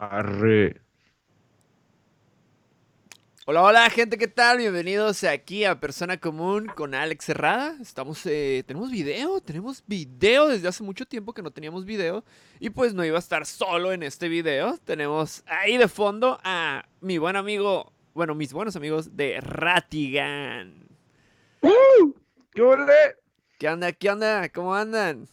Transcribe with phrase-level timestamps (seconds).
[0.00, 0.80] Arre.
[3.44, 4.56] Hola, hola, gente, ¿qué tal?
[4.56, 7.76] Bienvenidos aquí a Persona Común con Alex Herrada.
[7.82, 12.24] Estamos, eh, tenemos video, tenemos video desde hace mucho tiempo que no teníamos video.
[12.60, 14.78] Y pues no iba a estar solo en este video.
[14.78, 20.88] Tenemos ahí de fondo a mi buen amigo, bueno, mis buenos amigos de Ratigan.
[22.52, 23.16] ¿Qué ole?
[23.58, 23.92] ¿Qué onda?
[23.92, 24.48] ¿Qué onda?
[24.48, 25.28] ¿Cómo andan?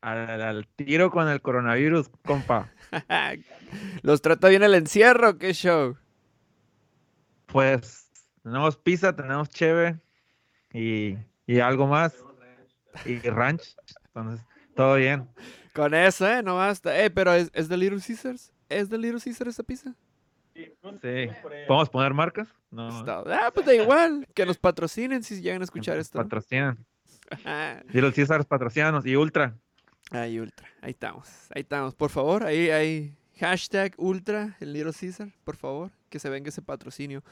[0.00, 2.72] Al, al tiro con el coronavirus, compa.
[4.02, 5.38] ¿Los trata bien el encierro?
[5.38, 5.96] ¿Qué show?
[7.46, 8.10] Pues
[8.42, 9.98] tenemos pizza, tenemos cheve
[10.72, 11.16] y,
[11.46, 12.14] y algo más.
[13.04, 13.74] Y ranch.
[14.06, 15.28] Entonces, todo bien.
[15.74, 16.42] Con eso, ¿eh?
[16.42, 17.02] No basta.
[17.02, 18.52] Eh, pero ¿es, ¿es de Little Caesars?
[18.68, 19.94] ¿Es de Little Caesars esa pizza?
[20.54, 20.70] Sí.
[21.66, 22.48] ¿Podemos poner marcas?
[22.70, 22.98] No.
[23.00, 24.26] Está- Ah, pues da igual.
[24.34, 26.18] Que nos patrocinen si llegan a escuchar esto.
[26.18, 26.84] Patrocinan.
[27.92, 29.56] Little Caesars patrocinanos y Ultra.
[30.12, 30.68] Ahí, Ultra.
[30.80, 31.28] Ahí estamos.
[31.54, 31.94] Ahí estamos.
[31.94, 35.28] Por favor, ahí hay hashtag Ultra, el Little Caesar.
[35.44, 37.22] Por favor, que se venga ese patrocinio.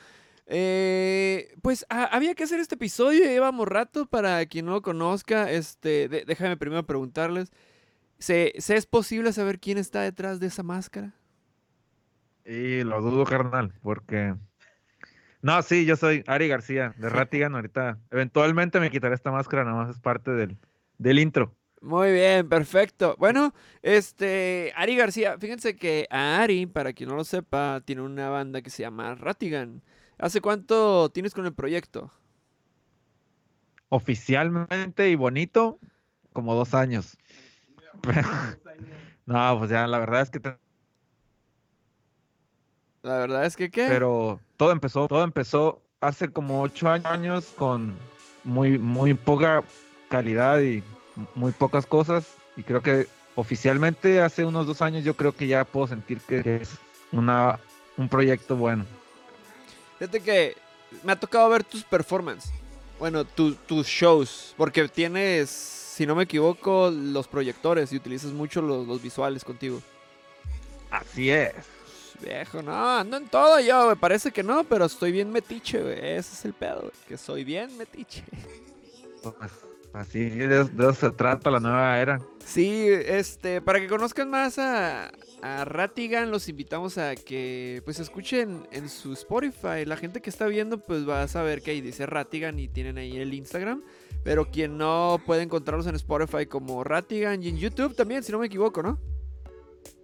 [0.46, 3.24] Eh, pues había que hacer este episodio.
[3.24, 4.06] Llevamos rato.
[4.06, 7.52] Para quien no lo conozca, este, de- déjame primero preguntarles.
[8.18, 11.14] ¿se, se es posible saber quién está detrás de esa máscara?
[12.44, 14.34] Y lo dudo, carnal, porque...
[15.42, 17.54] No, sí, yo soy Ari García, de Ratigan.
[17.54, 20.58] Ahorita, eventualmente me quitaré esta máscara, nada más es parte del,
[20.98, 21.54] del intro.
[21.82, 23.16] Muy bien, perfecto.
[23.18, 28.28] Bueno, este, Ari García, fíjense que a Ari, para quien no lo sepa, tiene una
[28.28, 29.82] banda que se llama Ratigan.
[30.18, 32.12] ¿Hace cuánto tienes con el proyecto?
[33.88, 35.78] Oficialmente y bonito,
[36.32, 37.16] como dos años.
[39.26, 40.40] No, pues ya, la verdad es que...
[40.40, 40.56] te-
[43.02, 43.86] La verdad es que, ¿qué?
[43.86, 47.94] Pero todo empezó, todo empezó hace como ocho años con
[48.44, 49.62] muy, muy poca
[50.08, 50.82] calidad y
[51.34, 52.26] muy pocas cosas.
[52.56, 56.56] Y creo que oficialmente hace unos dos años yo creo que ya puedo sentir que
[56.62, 56.70] es
[57.12, 57.58] una,
[57.96, 58.84] un proyecto bueno.
[59.98, 60.56] Fíjate que
[61.04, 62.50] me ha tocado ver tus performances.
[62.98, 64.54] Bueno, tu- tus shows.
[64.56, 69.80] Porque tienes, si no me equivoco, los proyectores y utilizas mucho los, los visuales contigo.
[70.90, 71.54] Así es.
[72.20, 73.96] Viejo, no, ando en todo yo, güey.
[73.96, 75.94] Parece que no, pero estoy bien metiche, güey.
[75.94, 76.92] Ese es el pedo, güey.
[77.08, 78.24] Que soy bien metiche.
[79.92, 82.20] Así de, de eso se trata la nueva era.
[82.44, 85.10] Sí, este, para que conozcan más a,
[85.42, 89.84] a Ratigan, los invitamos a que pues escuchen en su Spotify.
[89.84, 92.98] La gente que está viendo, pues va a saber que ahí dice Ratigan y tienen
[92.98, 93.82] ahí el Instagram.
[94.22, 98.38] Pero quien no puede encontrarlos en Spotify como Ratigan y en YouTube también, si no
[98.38, 98.98] me equivoco, ¿no?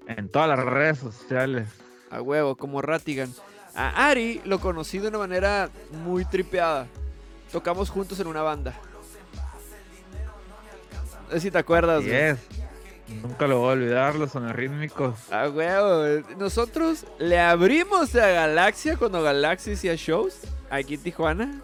[0.09, 1.69] En todas las redes sociales.
[2.11, 3.33] A huevo, como Ratigan.
[3.75, 5.69] A Ari lo conocí de una manera
[6.05, 6.87] muy tripeada.
[7.53, 8.81] Tocamos juntos en una banda.
[11.33, 12.05] No si te acuerdas.
[13.23, 15.33] Nunca lo voy a olvidar, los sonarrítmicos.
[15.33, 16.25] A huevo.
[16.39, 21.61] Nosotros le abrimos a Galaxia cuando Galaxia hacía shows aquí en Tijuana.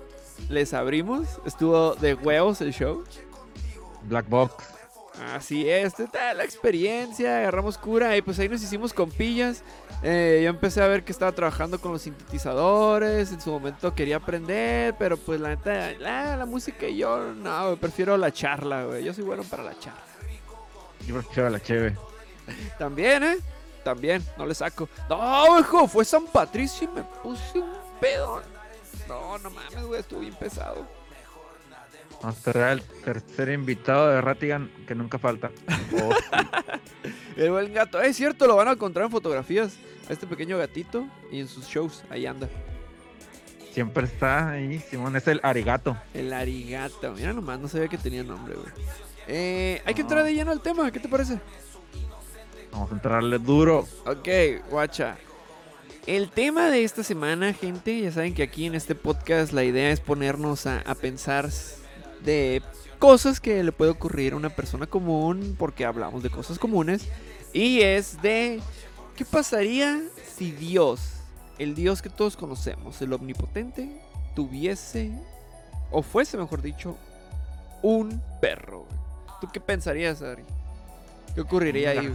[0.49, 1.41] Les abrimos.
[1.45, 3.05] Estuvo de huevos el show.
[4.05, 4.55] Black Box.
[5.31, 9.63] Así es, la experiencia, agarramos cura y pues ahí nos hicimos compillas.
[10.03, 14.17] Eh, yo empecé a ver que estaba trabajando con los sintetizadores, en su momento quería
[14.17, 19.05] aprender, pero pues la neta, la, la música y yo no, prefiero la charla, güey.
[19.05, 20.03] Yo soy bueno para la charla.
[21.07, 21.97] Yo prefiero la cheve.
[22.79, 23.37] También, ¿eh?
[23.85, 24.89] También, no le saco.
[25.09, 28.43] No, hijo, fue San Patricio y me puse un pedo.
[29.09, 30.87] No, no mames, güey, estuvo bien pesado.
[32.23, 35.51] Vamos a traer el tercer invitado de Ratigan que nunca falta.
[36.01, 36.15] Oh,
[37.37, 39.77] El buen gato, es cierto, lo van a encontrar en fotografías.
[40.09, 42.49] A este pequeño gatito y en sus shows, ahí anda.
[43.73, 45.97] siempre está ahí, Simón, es el arigato.
[46.13, 47.13] El arigato.
[47.13, 48.69] Mira nomás, no sabía que tenía nombre, güey.
[49.29, 51.41] Eh, hay que entrar de lleno al tema, ¿qué te parece?
[52.73, 53.87] Vamos a entrarle duro.
[54.05, 54.29] Ok,
[54.71, 55.17] guacha.
[56.07, 59.93] El tema de esta semana, gente, ya saben que aquí en este podcast la idea
[59.93, 61.49] es ponernos a, a pensar
[62.25, 62.63] de
[62.99, 67.09] cosas que le puede ocurrir a una persona común, porque hablamos de cosas comunes,
[67.53, 68.61] y es de
[69.17, 70.01] qué pasaría
[70.37, 71.15] si Dios,
[71.59, 74.01] el Dios que todos conocemos, el omnipotente,
[74.35, 75.13] tuviese,
[75.91, 76.97] o fuese, mejor dicho,
[77.83, 78.87] un perro.
[79.41, 80.45] ¿Tú qué pensarías, Ari?
[81.35, 82.15] ¿Qué ocurriría ahí?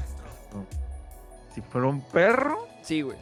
[1.54, 3.18] Si fuera un perro, Sí, güey.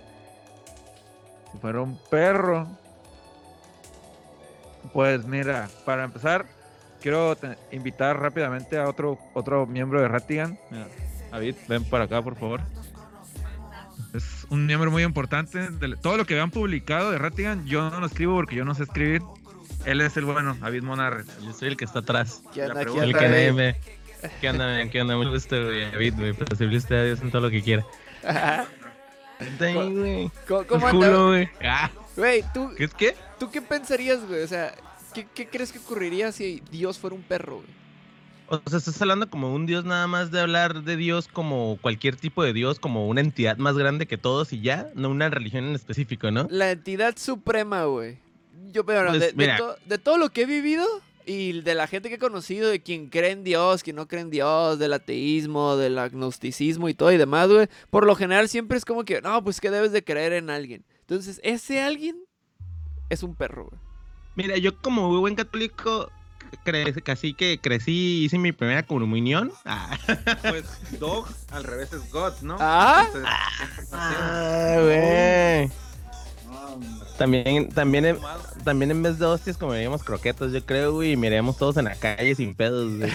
[1.52, 2.68] si fuera un perro.
[4.94, 6.46] Pues mira, para empezar,
[7.06, 7.38] quiero
[7.72, 10.58] invitar rápidamente a otro, otro miembro de Ratigan.
[11.30, 12.62] David, ven para acá, por favor.
[14.16, 15.70] Es un miembro muy importante.
[15.70, 18.74] de- todo lo que vean publicado de Ratigan, yo no lo escribo porque yo no
[18.74, 19.22] sé escribir.
[19.86, 21.28] Él es el bueno, David Monarres.
[21.44, 22.42] Yo soy el que está atrás.
[22.56, 23.76] ¿Qué La onda, ¿Qué pregunta El que me.
[24.42, 24.90] ¿Qué onda, man?
[24.90, 25.16] ¿Qué onda?
[25.16, 25.92] Mucho gusto, güey.
[25.92, 26.34] David, güey.
[26.34, 27.86] Para servirle a Dios en todo lo que quiera.
[29.60, 30.32] güey.
[30.48, 31.08] ¿Cómo, cómo anda?
[31.08, 31.50] culo, güey.
[31.64, 33.16] Ah, Güey, ¿tú, ¿Qué es qué?
[33.38, 34.42] ¿tú qué pensarías, güey?
[34.42, 34.74] O sea,
[35.16, 37.86] ¿qué, qué crees que ocurriría si Dios fuera un perro, güey?
[38.48, 42.16] O sea, estás hablando como un dios nada más de hablar de Dios como cualquier
[42.16, 45.64] tipo de Dios, como una entidad más grande que todos y ya, no una religión
[45.66, 46.46] en específico, ¿no?
[46.52, 48.20] La entidad suprema, güey.
[48.72, 50.86] Yo, pero Pues, de, de to- de todo lo que he vivido
[51.26, 54.22] y de la gente que he conocido, de quien cree en Dios, quien no cree
[54.22, 58.78] en Dios, del ateísmo, del agnosticismo y todo y demás, güey, por lo general siempre
[58.78, 60.86] es como que, no, pues que debes de creer en alguien.
[61.00, 62.18] Entonces, ese alguien
[63.10, 63.82] es un perro, güey.
[64.36, 66.10] Mira, yo como muy buen católico,
[66.66, 69.52] cre- casi que crecí, hice mi primera comunión.
[69.66, 69.98] Ah,
[70.42, 70.66] Pues
[71.00, 72.58] dog al revés es God, ¿no?
[72.60, 73.08] Ah.
[73.92, 75.70] Ah, güey.
[77.18, 78.18] También, también, en,
[78.66, 81.96] también en vez de hostias comeríamos croquetas, yo creo, güey, y miraríamos todos en la
[81.96, 83.10] calle sin pedos, güey.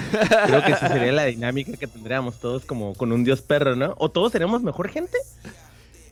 [0.46, 3.94] Creo que esa sería la dinámica que tendríamos todos como con un dios perro, ¿no?
[3.98, 5.18] ¿O todos seríamos mejor gente?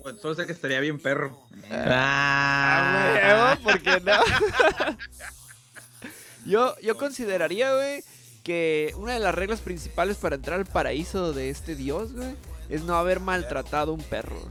[0.09, 1.39] Pues solo sé que estaría bien perro.
[1.71, 4.13] Ah, huevo, ¿por qué no?
[6.47, 8.03] yo, yo consideraría, güey,
[8.43, 12.35] que una de las reglas principales para entrar al paraíso de este dios, güey,
[12.71, 14.49] es no haber maltratado a un perro.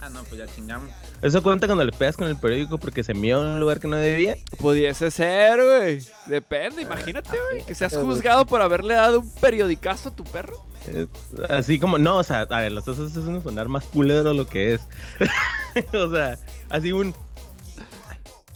[0.00, 0.88] Ah, no, pues ya chingamos.
[1.20, 3.88] Eso cuenta cuando le pegas con el periódico porque se mió en un lugar que
[3.88, 4.36] no debía.
[4.56, 6.06] Pudiese ser, güey.
[6.26, 10.69] Depende, imagínate, güey, que seas juzgado por haberle dado un periodicazo a tu perro.
[10.86, 11.08] Es
[11.50, 14.74] así como, no, o sea, a ver, lo estás haciendo sonar más culero lo que
[14.74, 14.80] es.
[15.92, 16.38] o sea,
[16.68, 17.14] así un.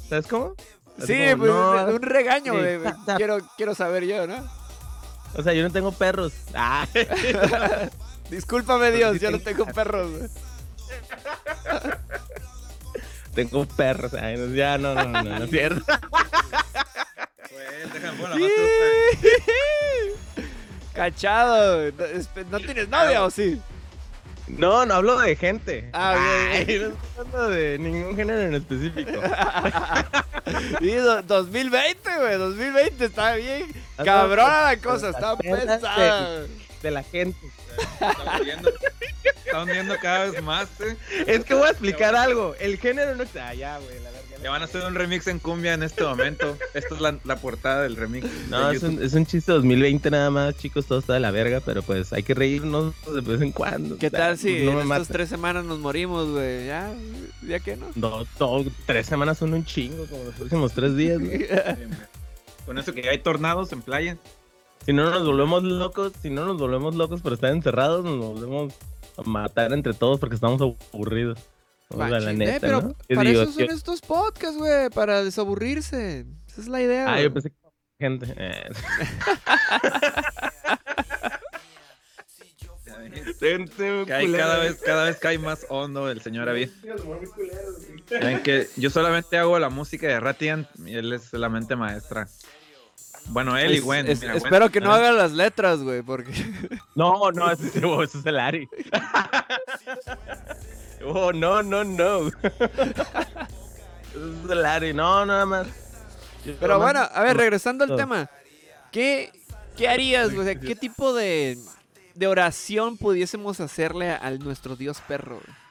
[0.09, 0.55] ¿Sabes cómo?
[0.99, 3.17] Así Sí, como, pues no, un regaño, sí, tap.
[3.17, 4.37] Quiero, quiero saber yo, ¿no?
[5.37, 6.33] O sea, yo no tengo perros.
[6.55, 6.87] Ah.
[8.31, 10.31] Discúlpame, Dios, yo no tengo perros,
[13.35, 14.13] tengo perros.
[14.55, 15.85] Ya, no, no, no, no, no es cierto.
[17.51, 18.39] Pues, déjame.
[20.95, 23.61] Cachado, no, espe- ¿no tienes novia o sí?
[24.47, 25.89] No, no hablo de gente.
[25.93, 29.11] Ah, no estoy hablando de ningún género en específico.
[30.81, 33.73] Y do- 2020, güey, 2020 está bien.
[33.97, 36.43] Ah, Cabrona la cosa, está pesada.
[36.83, 37.39] De la gente.
[37.79, 38.73] Está hundiendo,
[39.45, 40.97] está hundiendo cada vez más, ¿eh?
[41.27, 42.55] Es que voy a explicar algo.
[42.61, 43.49] El género no está.
[43.49, 44.25] Ah, ya, güey, la verga.
[44.43, 46.59] Le van a hacer un remix en cumbia en este momento.
[46.75, 48.27] Esta es la, la portada del remix.
[48.51, 51.31] No, de es un, es un chiste 2020 nada más, chicos, todo está de la
[51.31, 53.97] verga, pero pues hay que reírnos de vez en cuando.
[53.97, 55.05] ¿Qué O sea, tal si no en estas mata.
[55.13, 56.67] tres semanas nos morimos, güey?
[56.67, 56.93] Ya,
[57.43, 57.87] ya que no.
[57.95, 61.19] No, no, tres semanas son un chingo, como los próximos tres días.
[61.21, 61.47] güey.
[62.67, 64.19] Con eso que hay tornados en playa.
[64.85, 68.75] Si no nos volvemos locos, si no nos volvemos locos por estar encerrados, nos volvemos
[69.17, 70.61] a matar entre todos porque estamos
[70.93, 71.39] aburridos.
[71.89, 72.89] O sea, la Machín, neta, eh, pero ¿no?
[73.09, 76.27] Yo para digo, eso son yo- estos podcasts, güey, para desaburrirse.
[76.49, 77.57] Esa es la idea, Ah, yo pensé que
[78.01, 78.27] gente.
[78.37, 78.71] Eh.
[84.37, 86.71] Cada vez, cada vez cae más hondo el señor David.
[88.11, 92.29] Ven que yo solamente hago la música de Ratian y él es la mente maestra.
[93.27, 94.07] Bueno, él y Gwen.
[94.09, 96.33] es- mira, Gwen espero que no haga las letras, güey, porque...
[96.95, 98.69] No, no, ese es, ese es el Ari.
[101.05, 102.29] oh, no, no, no.
[102.29, 102.37] ese
[104.45, 104.93] es el Ari.
[104.95, 105.67] No, nada más.
[106.61, 108.29] Pero bueno, a ver, regresando al tema.
[108.93, 109.33] ¿Qué,
[109.77, 110.41] qué harías, güey?
[110.41, 111.59] O sea, ¿Qué tipo de,
[112.15, 115.37] de oración pudiésemos hacerle a, a nuestro dios perro?
[115.37, 115.64] güey?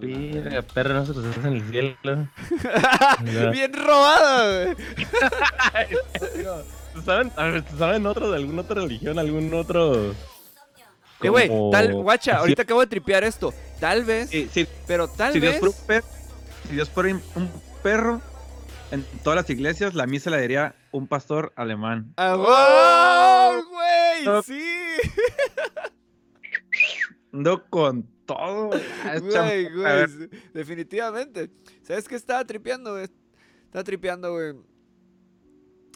[0.00, 1.96] Verga, perro, no haces en el cielo.
[3.22, 3.50] No.
[3.50, 4.76] Bien robado, güey.
[6.94, 10.12] ¿Te ¿Saben, a ver, ¿te ¿Saben otro de alguna otra religión, algún otro?
[11.22, 13.52] Eh, güey, tal, guacha, ahorita acabo de tripear esto.
[13.80, 15.60] Tal vez, Sí, sí, pero tal si Dios vez...
[15.60, 16.06] fuera un perro,
[16.68, 17.50] si Dios fuera un-
[17.82, 18.20] perro,
[18.90, 22.12] en todas las iglesias la misa la diría un pastor alemán.
[22.16, 24.42] ¡Ah, güey!
[24.42, 24.62] ¡Sí!
[27.32, 28.70] Ando con todo.
[29.04, 31.50] ah, Güey, cham- a güey, definitivamente.
[31.82, 33.04] ¿Sabes qué estaba tripeando, güey?
[33.64, 34.54] Estaba tripeando, güey.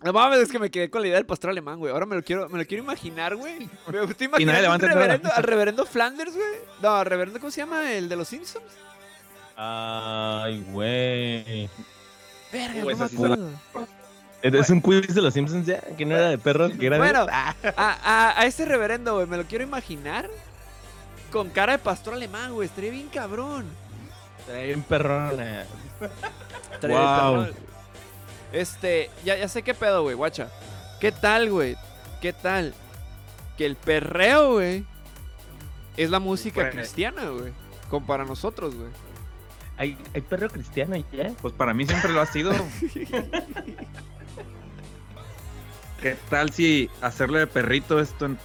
[0.02, 1.92] No mames, es que me quedé con la idea del pastor alemán, güey.
[1.92, 3.68] Ahora me lo quiero, me lo quiero imaginar, güey.
[3.92, 6.48] Me estoy imaginando al reverendo, al reverendo Flanders, güey.
[6.80, 7.92] No, al reverendo, ¿cómo se llama?
[7.92, 8.64] ¿El de los Simpsons?
[9.56, 11.68] Ay, güey.
[12.52, 13.50] Verga, Pues no me acuerdo.
[14.42, 15.80] ¿Es un quiz de los Simpsons ya?
[15.82, 17.98] Que no era de perros, que era de- Bueno, Ah, a,
[18.36, 20.30] a, a ese reverendo, güey, me lo quiero imaginar
[21.30, 22.68] con cara de pastor alemán, güey.
[22.68, 23.66] Estaría bien cabrón.
[24.46, 25.64] Trae bien perrona.
[26.72, 27.16] Estaría bien Wow.
[27.16, 27.54] cabrón.
[28.52, 30.48] Este, ya, ya sé qué pedo, güey, guacha.
[31.00, 31.76] ¿Qué tal, güey?
[32.20, 32.74] ¿Qué tal?
[33.56, 34.84] Que el perreo, güey,
[35.96, 37.52] es la música cristiana, güey.
[37.88, 38.88] Como para nosotros, güey.
[39.76, 41.32] ¿Hay, hay perro cristiano ya?
[41.40, 42.52] Pues para mí siempre lo ha sido.
[46.02, 48.38] ¿Qué tal si hacerle de perrito esto en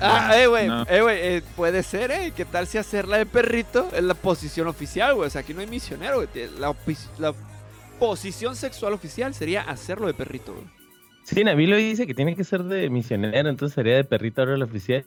[0.00, 0.86] Ah, eh, güey, no.
[0.88, 2.32] eh, güey, eh, puede ser, eh.
[2.36, 5.26] ¿Qué tal si hacerla de perrito es la posición oficial, güey?
[5.26, 6.28] O sea, aquí no hay misionero, güey.
[6.58, 7.34] La,
[7.98, 10.66] posición sexual oficial sería hacerlo de perrito, güey.
[11.24, 14.62] Sí, Navilo dice que tiene que ser de misionero, entonces sería de perrito ahora el
[14.62, 15.04] oficial.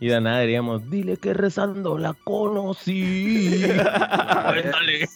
[0.00, 3.62] Y de nada diríamos, dile que rezando la conocí.
[3.94, 5.08] Ándale.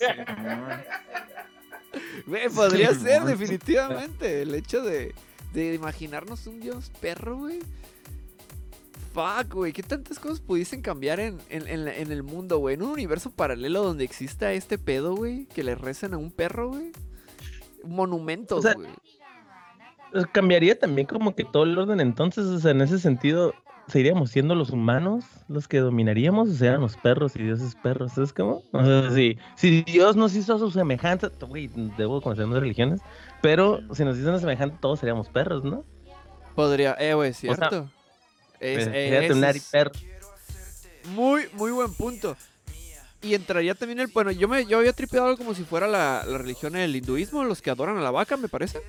[2.26, 4.42] Güey, podría ser, definitivamente.
[4.42, 5.14] El hecho de,
[5.52, 7.58] de imaginarnos un dios perro, güey.
[9.18, 9.72] Fuck, güey.
[9.72, 12.76] ¿Qué tantas cosas pudiesen cambiar en, en, en el mundo, güey?
[12.76, 15.46] En un universo paralelo donde exista este pedo, güey.
[15.46, 16.92] Que le rezan a un perro, güey.
[17.82, 18.86] Monumentos, O sea, güey.
[20.12, 23.54] Pues cambiaría también como que todo el orden entonces, o sea, en ese sentido,
[23.88, 28.12] ¿seguiríamos siendo los humanos los que dominaríamos o serían los perros y Dios es perros?
[28.12, 28.62] ¿Sabes cómo?
[28.72, 33.00] O sea, si, si Dios nos hizo a su semejanza, güey, debo conocer más religiones,
[33.42, 35.84] pero si nos hizo una semejanza, todos seríamos perros, ¿no?
[36.54, 37.90] Podría, eh, güey, cierto.
[38.60, 39.92] Eh, fíjate, ese un es perro.
[41.10, 42.36] muy, muy buen punto.
[43.20, 44.06] Y entraría también el.
[44.08, 47.42] Bueno, yo me yo había tripeado algo como si fuera la, la religión del hinduismo,
[47.44, 48.80] los que adoran a la vaca, me parece.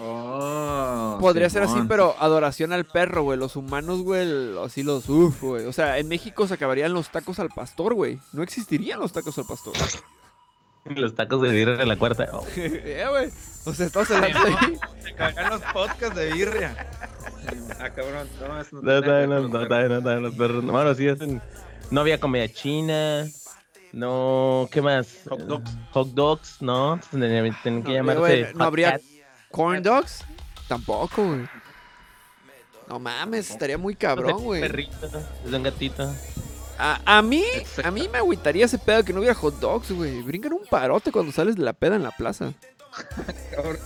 [0.00, 3.38] Oh, Podría ser así, pero adoración al perro, güey.
[3.38, 5.66] Los humanos, güey, así los uff, güey.
[5.66, 8.18] O sea, en México se acabarían los tacos al pastor, güey.
[8.32, 9.74] No existirían los tacos al pastor.
[10.84, 12.28] Los tacos de birra en la cuarta.
[12.32, 13.28] Oh, eh, güey.
[13.64, 14.78] O sea, estamos hablando de...
[15.02, 16.90] Se cagan los podcasts de birria.
[17.80, 18.28] Ah, cabrón.
[18.40, 20.64] No, eso No, está bien, no, no, está bien, no, está bien, los perros.
[20.64, 21.42] No, Bueno, sí, hacen-
[21.90, 23.26] no había comida china.
[23.92, 25.08] No, ¿qué más?
[25.28, 25.70] Hot dogs.
[25.92, 27.00] Hot dogs, no.
[27.10, 28.18] Tenían que llamarse.
[28.20, 29.02] güey, no habría- cat.
[29.50, 30.24] ¿Corn dogs?
[30.68, 31.48] Tampoco, güey.
[32.88, 34.60] No mames, estaría muy cabrón, güey.
[34.60, 35.06] Perrito,
[35.46, 36.10] es un gatito.
[36.78, 37.44] A, a mí,
[37.82, 40.22] a mí me agüitaría ese pedo que no hubiera hot dogs, güey.
[40.22, 42.52] Brincan un parote cuando sales de la peda en la plaza.
[43.50, 43.78] Cabrón.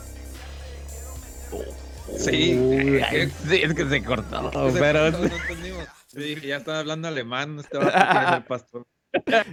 [2.18, 4.50] ¿Qué- sí, es que se cortó.
[4.78, 5.86] pero no, no entendimos.
[6.12, 7.86] Dije, ya están hablando alemán, quiere
[8.30, 8.86] ser pastor.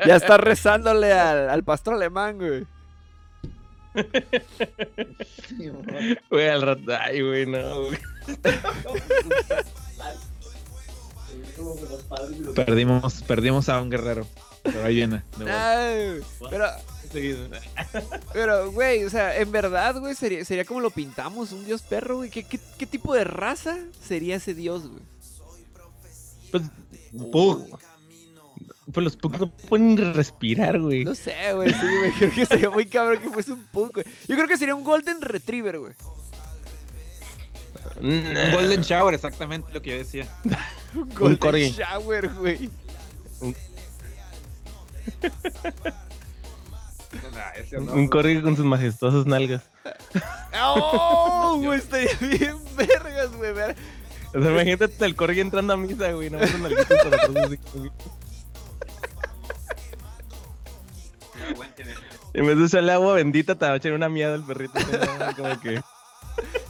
[0.05, 2.65] Ya está rezándole al, al pastor alemán, güey.
[6.29, 6.81] Güey, al rato.
[7.01, 7.99] Ay, güey, no, güey.
[12.55, 14.25] Perdimos, perdimos a un guerrero.
[14.63, 15.23] Pero ahí viene.
[15.47, 16.65] Ay, pero,
[18.33, 22.17] pero, güey, o sea, en verdad, güey, sería, sería como lo pintamos, un dios perro,
[22.17, 22.29] güey.
[22.29, 25.01] ¿Qué, qué, qué tipo de raza sería ese dios, güey?
[26.51, 26.63] Pues,
[27.31, 27.79] Pug.
[28.91, 31.03] pues los pugs no pueden respirar, güey.
[31.03, 32.11] No sé, güey, sí, güey.
[32.17, 34.05] Creo que sería muy cabrón que fuese un pug, güey.
[34.27, 35.93] Yo creo que sería un golden retriever, güey.
[38.01, 38.23] Un
[38.53, 40.27] Golden Shower, exactamente lo que yo decía.
[40.95, 41.71] Un golden corgi.
[41.71, 42.69] shower, güey.
[43.41, 43.55] Un
[48.09, 49.63] corgi con sus majestuosas nalgas.
[50.61, 51.59] ¡Oh!
[51.63, 53.53] Güey, estaría bien vergas, güey.
[53.53, 53.75] ver-
[54.33, 56.29] O sea, imagínate el corgi entrando a misa, güey.
[56.29, 57.91] No con nalguitas para atrás, así como-
[62.33, 64.79] En vez de echarle agua bendita, te va a echar una mierda el perrito.
[64.79, 65.35] ¿no?
[65.35, 65.81] Como que.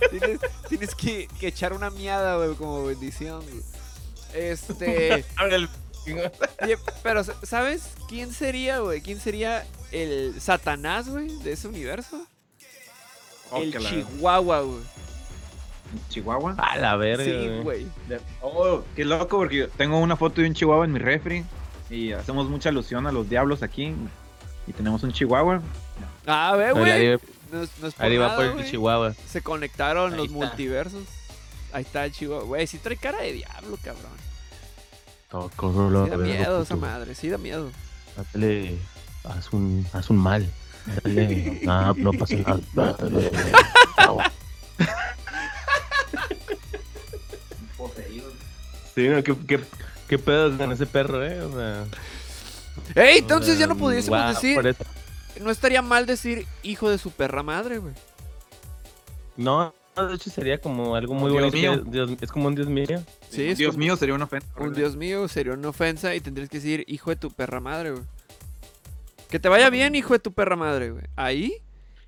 [0.10, 3.62] Tienes, tienes que, que echar una miada, güey, como bendición, güey.
[4.34, 5.26] Este.
[5.52, 5.70] El-
[6.64, 9.02] Oye, pero ¿sabes quién sería, güey?
[9.02, 12.26] ¿Quién sería el Satanás, güey, de ese universo?
[13.52, 14.82] Oh, el Chihuahua, güey.
[16.10, 16.56] Chihuahua.
[16.58, 17.24] A la verga.
[17.24, 17.88] Sí, güey.
[18.42, 21.44] Oh, qué loco, porque yo tengo una foto de un chihuahua en mi refri.
[21.90, 23.96] Y hacemos mucha alusión a los diablos aquí.
[24.68, 25.62] Y tenemos un chihuahua.
[26.28, 27.20] Ah, ve, Ahí güey.
[27.52, 28.70] No, no es por Ahí va nada, por el.
[28.70, 29.16] Chihuahua.
[29.28, 30.38] Se conectaron Ahí los está.
[30.38, 31.04] multiversos.
[31.72, 32.46] Ahí está el Chihuahua.
[32.46, 34.12] Güey, sí trae cara de diablo, cabrón.
[35.32, 37.72] Sí da miedo esa madre, sí da miedo.
[38.34, 38.78] Dale,
[39.24, 40.50] haz un, haz un mal.
[41.04, 42.60] Dale, no, no pasa nada.
[42.74, 43.32] Dale.
[48.96, 49.60] Sí, no, ¿qué, qué,
[50.08, 51.42] qué pedo con ese perro, eh?
[51.42, 51.86] O sea,
[52.96, 53.20] ¡Ey!
[53.20, 54.76] Entonces ya no pudiésemos decir.
[55.42, 57.94] No estaría mal decir hijo de su perra madre, güey.
[59.38, 62.88] No, de hecho sería como algo muy Dios- es como un Dios mío.
[63.30, 64.48] Sí, es Dios como- mío, sería una ofensa.
[64.58, 67.92] Un Dios mío sería una ofensa y tendrías que decir hijo de tu perra madre,
[67.92, 68.04] güey.
[69.30, 71.06] Que te vaya bien, hijo de tu perra madre, güey.
[71.16, 71.54] Ahí,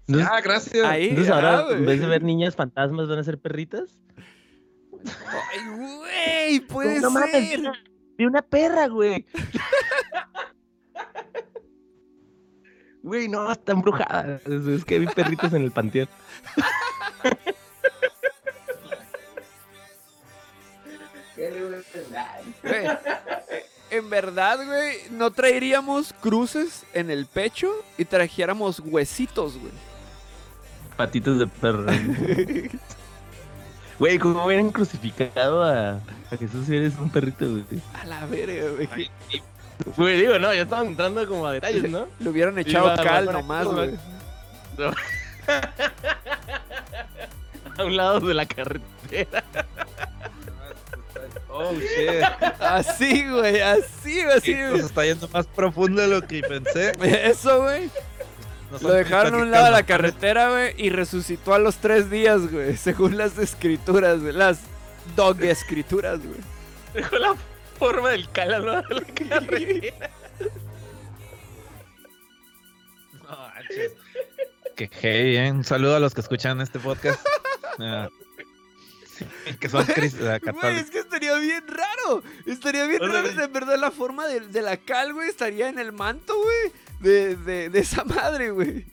[0.07, 0.83] Entonces, Ah, gracias.
[0.85, 1.09] ahí.
[1.09, 3.99] entonces ah, ahora, en vez de ver niñas fantasmas, van a ser perritas.
[5.53, 7.59] Ay, güey, puede No mames, ser.
[7.59, 7.73] mira,
[8.17, 9.25] Vi una perra, güey.
[13.03, 14.39] Güey, no, está embrujada.
[14.45, 16.07] Es, es que vi perritos en el panteón.
[22.61, 29.73] Güey, eh, En verdad, güey, no traeríamos cruces en el pecho y trajéramos huesitos, güey.
[30.97, 31.85] Patitas de perro.
[33.99, 35.91] Güey, ¿cómo hubieran crucificado a,
[36.31, 37.63] a Jesús si eres un perrito, güey?
[37.93, 38.89] A la verga, güey.
[39.95, 42.07] Güey, digo, no, ya estaban entrando como a detalles, ¿no?
[42.19, 43.91] Le hubieran echado va- cal nomás, güey.
[47.77, 49.43] A un lado de la carretera.
[51.63, 52.23] Oh, shit.
[52.59, 56.91] Así, güey, así, así, Esto se está yendo más profundo de lo que pensé.
[57.01, 57.89] Eso, güey.
[58.71, 62.09] Nos Lo dejaron a un lado de la carretera, güey, y resucitó a los tres
[62.09, 64.61] días, güey, según las escrituras, güey, las
[65.15, 66.39] dog escrituras, güey.
[66.93, 67.35] Dejó la
[67.77, 70.09] forma del cal al lado de la carretera.
[73.23, 73.37] No.
[74.75, 75.51] Qué heavy, ¿eh?
[75.51, 77.19] Un saludo a los que escuchan este podcast.
[79.59, 82.23] Que son Güey, es que estaría bien raro.
[82.45, 83.27] Estaría bien raro.
[83.27, 86.71] En verdad, la forma de, de la cal, güey, estaría en el manto, güey.
[86.99, 88.85] De, de, de esa madre, güey.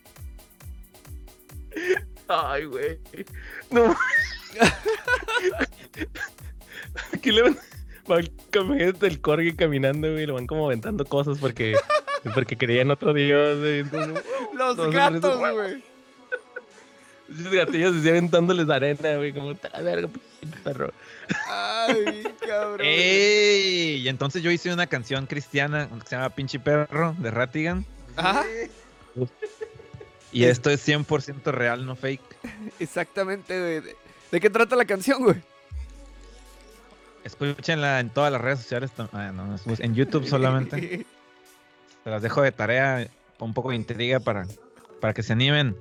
[2.28, 2.98] Ay, güey.
[3.70, 3.96] No.
[7.12, 7.58] Aquí le van,
[8.06, 11.76] van imagínate el corgi caminando, güey, lo van como aventando cosas porque,
[12.34, 13.80] porque creían otro dios, güey.
[13.80, 15.84] Entonces, Los gatos, güey.
[17.30, 20.08] Esos gatillos se aventándoles arena, güey, como, "Te la verga,
[20.40, 20.92] pinche perro.
[21.46, 22.80] Ay, cabrón.
[22.82, 23.96] ¡Ey!
[24.02, 27.84] Y entonces yo hice una canción cristiana que se llama Pinche Perro de Ratigan.
[28.16, 28.44] Ajá,
[30.32, 32.22] Y esto es 100% real, no fake.
[32.78, 33.80] exactamente, güey.
[33.80, 33.96] ¿De,
[34.32, 35.36] de qué trata la canción, güey?
[37.24, 38.90] Escúchenla en todas las redes sociales.
[39.12, 41.04] ah, no, en YouTube solamente.
[42.04, 43.08] Se las dejo de tarea,
[43.38, 44.46] un poco de intriga para,
[45.00, 45.76] para que se animen.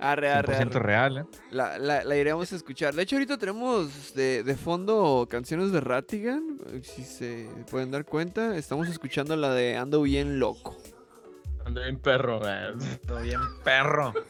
[0.00, 0.80] Arre, arre, 100% arre.
[0.80, 1.24] real, ¿eh?
[1.50, 2.94] La, la, la iremos a escuchar.
[2.94, 6.58] De hecho, ahorita tenemos de, de fondo canciones de Ratigan.
[6.82, 10.76] Si se pueden dar cuenta, estamos escuchando la de Ando bien loco.
[11.64, 12.98] Ando bien perro, güey.
[13.06, 14.12] Todo bien, perro.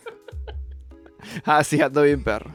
[1.47, 2.55] Ah, sí, ando bien perro.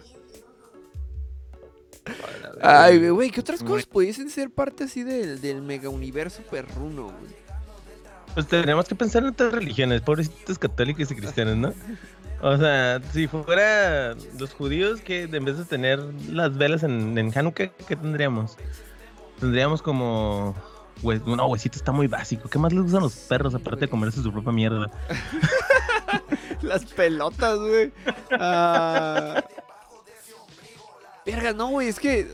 [2.62, 7.06] Ay, güey, güey, ¿qué otras cosas pudiesen ser parte así del, del mega universo perruno,
[7.06, 7.34] güey?
[8.36, 11.74] Pues tenemos que pensar en otras religiones, pobrecitos católicos y cristianos, ¿no?
[12.42, 16.00] O sea, si fuera los judíos que en vez de tener
[16.30, 18.56] las velas en, en Hanukkah, ¿qué tendríamos?
[19.40, 20.56] Tendríamos como...
[21.04, 22.48] hue- no, huesito está muy básico.
[22.50, 24.90] ¿Qué más les gustan los perros aparte de comerse su propia mierda?
[26.62, 27.92] Las pelotas, güey.
[28.32, 29.44] Ah.
[31.26, 32.28] Verga, no, güey, es que.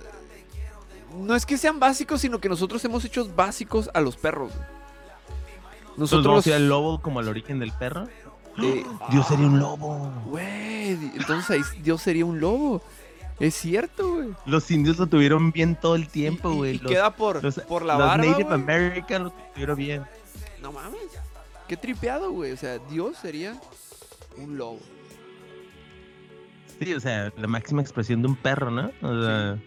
[1.15, 4.51] No es que sean básicos, sino que nosotros hemos hecho básicos a los perros.
[4.53, 4.67] güey.
[5.97, 6.43] Nosotros Nosotros.
[6.43, 8.07] sería el lobo como el origen del perro.
[8.61, 10.11] Eh, Dios sería un lobo.
[10.27, 12.81] Güey, entonces ahí Dios sería un lobo.
[13.39, 14.29] Es cierto, güey.
[14.45, 16.75] Los indios lo tuvieron bien todo el tiempo, güey.
[16.75, 18.25] Y, Los, queda por, los- por la los barba.
[18.25, 18.53] Native.
[18.53, 20.03] American lo tuvieron bien.
[20.61, 20.99] No mames.
[21.67, 22.51] Qué tripeado, güey.
[22.53, 23.59] O sea, Dios sería
[24.37, 24.79] un lobo.
[26.79, 28.91] Sí, o sea, la máxima expresión de un perro, ¿no?
[29.01, 29.57] O sea,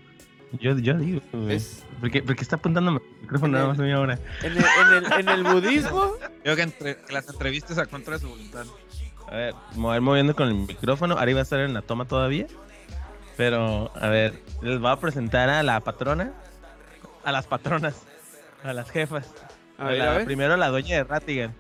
[0.53, 1.57] yo, yo digo, güey.
[1.57, 4.19] Es- ¿Por qué, por qué está apuntando el micrófono nada más a mí ahora?
[4.43, 6.13] En el, en el- en el budismo.
[6.43, 8.65] Creo que, entre, que las entrevistas a contra de su voluntad.
[9.31, 11.17] A ver, me voy a ir moviendo con el micrófono.
[11.19, 12.47] Ahora iba a estar en la toma todavía.
[13.37, 16.33] Pero, a ver, les voy a presentar a la patrona.
[17.25, 18.03] A las patronas.
[18.65, 19.33] A las jefas.
[19.77, 20.25] A ver, la- a ver.
[20.25, 21.55] Primero la dueña de Ratigan.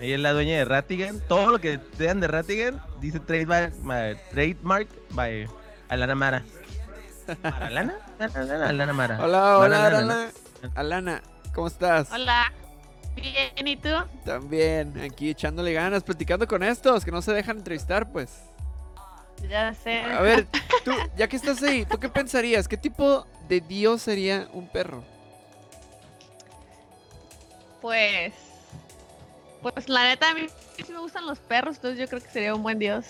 [0.00, 1.20] Ella es la dueña de Ratigan.
[1.28, 5.46] Todo lo que sean de Ratigan dice trademark, ma- trademark by
[5.88, 6.42] Alana Mara.
[7.42, 7.94] ¿Alana?
[8.26, 9.18] Alana, Alana Mara.
[9.20, 10.30] Hola, hola, Mara, Alana.
[10.74, 11.22] Alana,
[11.54, 12.10] ¿cómo estás?
[12.12, 12.52] Hola.
[13.14, 13.90] Bien, ¿y tú?
[14.24, 18.42] También, aquí echándole ganas, platicando con estos que no se dejan entrevistar, pues.
[19.48, 20.00] Ya sé.
[20.02, 20.46] A ver,
[20.84, 22.68] tú, ya que estás ahí, ¿tú qué pensarías?
[22.68, 25.04] ¿Qué tipo de dios sería un perro?
[27.80, 28.32] Pues.
[29.60, 30.46] Pues la neta, a mí
[30.84, 33.06] sí me gustan los perros, entonces yo creo que sería un buen dios.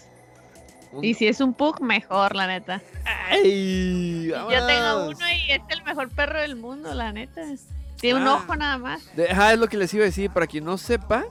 [0.92, 2.82] Un- Y si es un pug, mejor, la neta.
[3.30, 4.26] ¡Ay!
[4.28, 7.40] Yo tengo uno y es el mejor perro del mundo, la neta.
[7.98, 8.34] Tiene un Ah.
[8.34, 9.14] ojo nada más.
[9.16, 10.30] De- ah, es lo que les iba a decir.
[10.30, 11.24] Para quien no sepa,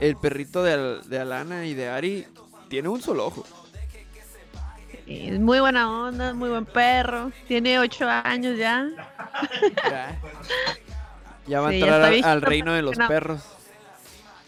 [0.00, 2.26] el perrito de, Al- de Alana y de Ari
[2.68, 3.44] tiene un solo ojo.
[5.06, 7.30] Es muy buena onda, muy buen perro.
[7.46, 8.88] Tiene ocho años ya.
[9.84, 10.18] Ya,
[11.46, 13.06] Ya va a Sí, entrar al, reino de los no.
[13.06, 13.42] perros.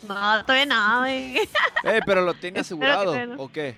[0.09, 0.15] No,
[0.45, 1.37] todavía no, güey.
[1.85, 3.15] Eh, pero lo tiene asegurado.
[3.37, 3.77] ¿O qué?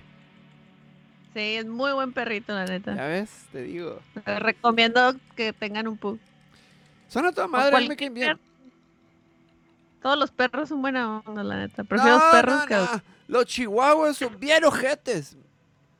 [1.39, 2.95] Sí, es muy buen perrito, la neta.
[2.95, 4.01] Ya ves, te digo.
[4.25, 6.19] Te recomiendo que tengan un pug.
[7.13, 8.37] Toda madre, a me caen bien.
[10.01, 11.85] Todos los perros son buena onda, la neta.
[11.85, 13.01] Prefiero No, los perros no, que a no.
[13.29, 15.37] Los chihuahuas son bien ojetes.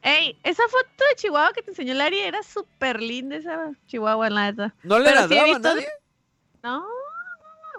[0.02, 4.52] Ey, esa foto de Chihuahua que te enseñó Larry era súper linda esa Chihuahua, la
[4.52, 4.74] neta.
[4.84, 5.88] ¿No le Pero sí he ladraba a visto- nadie?
[6.64, 6.86] No,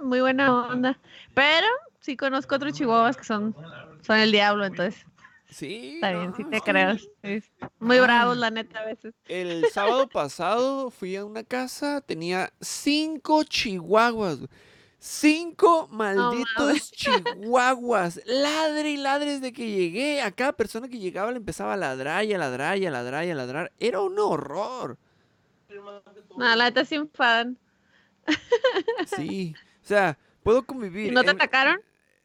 [0.02, 0.98] muy buena onda.
[1.34, 1.66] Pero
[2.00, 3.54] sí conozco otros Chihuahuas que son,
[4.02, 5.04] son el diablo, entonces
[5.50, 5.94] Sí.
[5.96, 6.62] Está bien, no, sí te sí.
[6.62, 6.96] creo.
[7.24, 7.42] Sí.
[7.80, 9.14] Muy bravos, la neta, a veces.
[9.26, 14.38] El sábado pasado fui a una casa, tenía cinco chihuahuas.
[14.98, 18.20] Cinco malditos chihuahuas.
[18.26, 20.22] Ladre y ladre desde que llegué.
[20.22, 23.24] A cada persona que llegaba le empezaba a ladrar y a ladrar y a ladrar
[23.24, 23.72] y a ladrar.
[23.78, 24.98] Era un horror.
[26.36, 27.58] No, la neta sí enfadan.
[29.06, 29.54] Sí.
[29.82, 31.06] O sea, puedo convivir.
[31.08, 31.80] ¿Y no te en- atacaron?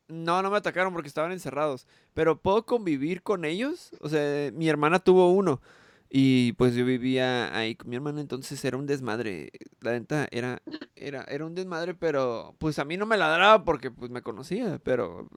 [0.08, 1.88] No, no me atacaron porque estaban encerrados.
[2.14, 3.92] Pero puedo convivir con ellos.
[4.02, 5.62] O sea, mi hermana tuvo uno.
[6.10, 9.52] Y pues yo vivía ahí con mi hermana, entonces era un desmadre.
[9.82, 10.62] La neta era,
[10.96, 14.80] era, era un desmadre, pero pues a mí no me ladraba porque pues me conocía.
[14.84, 15.28] Pero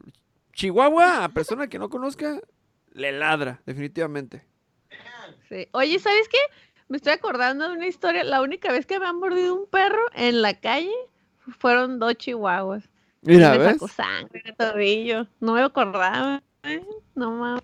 [0.53, 2.41] Chihuahua, a persona que no conozca,
[2.93, 4.45] le ladra, definitivamente.
[5.49, 5.69] Sí.
[5.73, 6.39] Oye, ¿sabes qué?
[6.89, 8.23] Me estoy acordando de una historia.
[8.25, 10.95] La única vez que me han mordido un perro en la calle
[11.59, 12.89] fueron dos chihuahuas.
[13.23, 13.73] Mira, me ¿ves?
[13.73, 15.27] sacó sangre en el tobillo.
[15.41, 16.43] No me acordaba.
[16.65, 16.85] ¿eh?
[17.15, 17.63] No mames.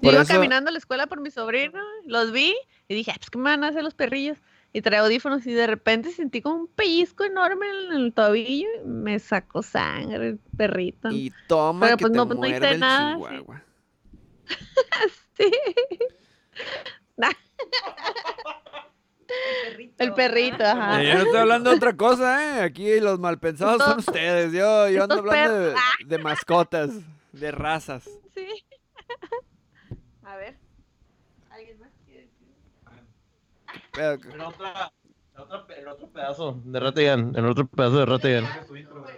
[0.00, 2.54] Por Iba eso- caminando a la escuela por mi sobrino, los vi
[2.88, 4.38] y dije, "Ah, pues qué me van a hacer los perrillos.
[4.74, 8.86] Y trae audífonos y de repente sentí como un pellizco enorme en el tobillo y
[8.88, 11.10] me sacó sangre el perrito.
[11.10, 13.22] Y toma Pero, que pues, te no- no hice el nada, sí.
[13.22, 13.62] chihuahua.
[15.36, 15.50] Sí.
[19.98, 21.02] El perrito, ajá.
[21.02, 22.62] Yo no estoy hablando de otra cosa, ¿eh?
[22.62, 24.52] Aquí los malpensados son ustedes.
[24.52, 25.74] Yo, yo ando hablando de,
[26.06, 26.90] de mascotas,
[27.32, 28.04] de razas.
[28.34, 28.46] Sí.
[30.24, 30.56] A ver.
[31.50, 32.48] ¿Alguien más quiere decir?
[34.40, 34.92] Otra,
[35.76, 38.46] en otro pedazo de Ratigan, en otro pedazo de Ratigan.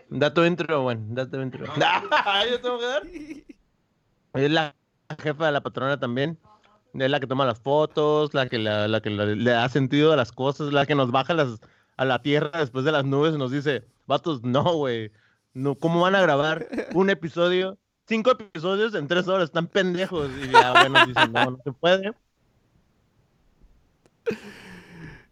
[0.08, 1.66] Da tu intro, bueno, da tu intro.
[2.50, 3.02] ¿Yo tengo que dar?
[4.34, 4.74] Es la
[5.22, 6.38] jefa de la patrona también.
[6.94, 10.12] Es la que toma las fotos, la que, la, la que le, le da sentido
[10.12, 11.60] a las cosas, la que nos baja las,
[11.96, 15.10] a la tierra después de las nubes y nos dice, vatos, no, güey.
[15.54, 17.78] No, ¿Cómo van a grabar un episodio?
[18.06, 20.30] Cinco episodios en tres horas, están pendejos.
[20.42, 22.12] Y ya, bueno, dicen, no, no se puede.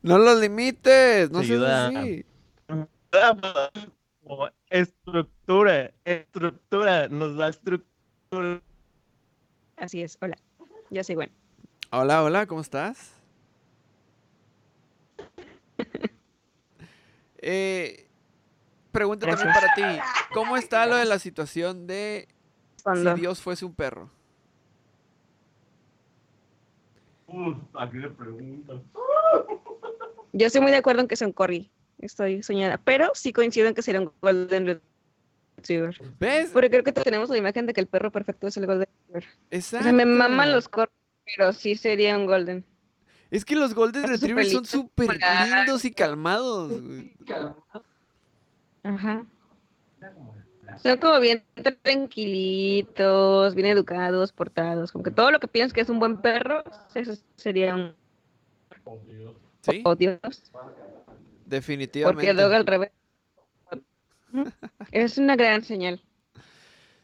[0.03, 1.88] No los limites, no seas ayuda.
[2.01, 2.25] así.
[4.70, 8.62] Estructura, estructura, nos da estructura.
[9.77, 10.38] Así es, hola.
[10.90, 11.41] Yo soy Gwen.
[11.94, 13.12] Hola, hola, ¿cómo estás?
[17.44, 18.07] Eh,
[18.92, 19.83] pregunta también para ti.
[20.33, 22.28] ¿Cómo está lo de la situación de
[22.76, 24.09] si Dios fuese un perro?
[27.74, 28.85] aquí le preguntan.
[30.33, 31.72] Yo estoy muy de acuerdo en que sea un corgi.
[31.98, 32.78] Estoy soñada.
[32.78, 34.81] Pero sí coincido en que sería un Golden
[35.57, 36.00] Retriever.
[36.20, 36.50] ¿Ves?
[36.52, 39.24] Porque creo que tenemos la imagen de que el perro perfecto es el Golden Retriever.
[39.24, 39.83] O Exacto.
[39.83, 41.02] sea, me maman los corgis,
[41.37, 42.64] pero sí sería un Golden.
[43.31, 46.81] Es que los Golden Retrievers son súper lindos y calmados.
[46.81, 47.14] güey.
[48.83, 49.25] Ajá.
[50.83, 51.45] Son como bien
[51.83, 54.92] tranquilitos, bien educados, portados.
[54.92, 56.62] Como que todo lo que piensas que es un buen perro,
[56.95, 57.95] eso sería un
[59.62, 60.18] Sí, oh, Dios.
[61.47, 62.14] definitivamente.
[62.16, 62.90] Porque luego al revés.
[64.33, 64.51] Ujú.
[64.90, 66.03] Es una gran señal.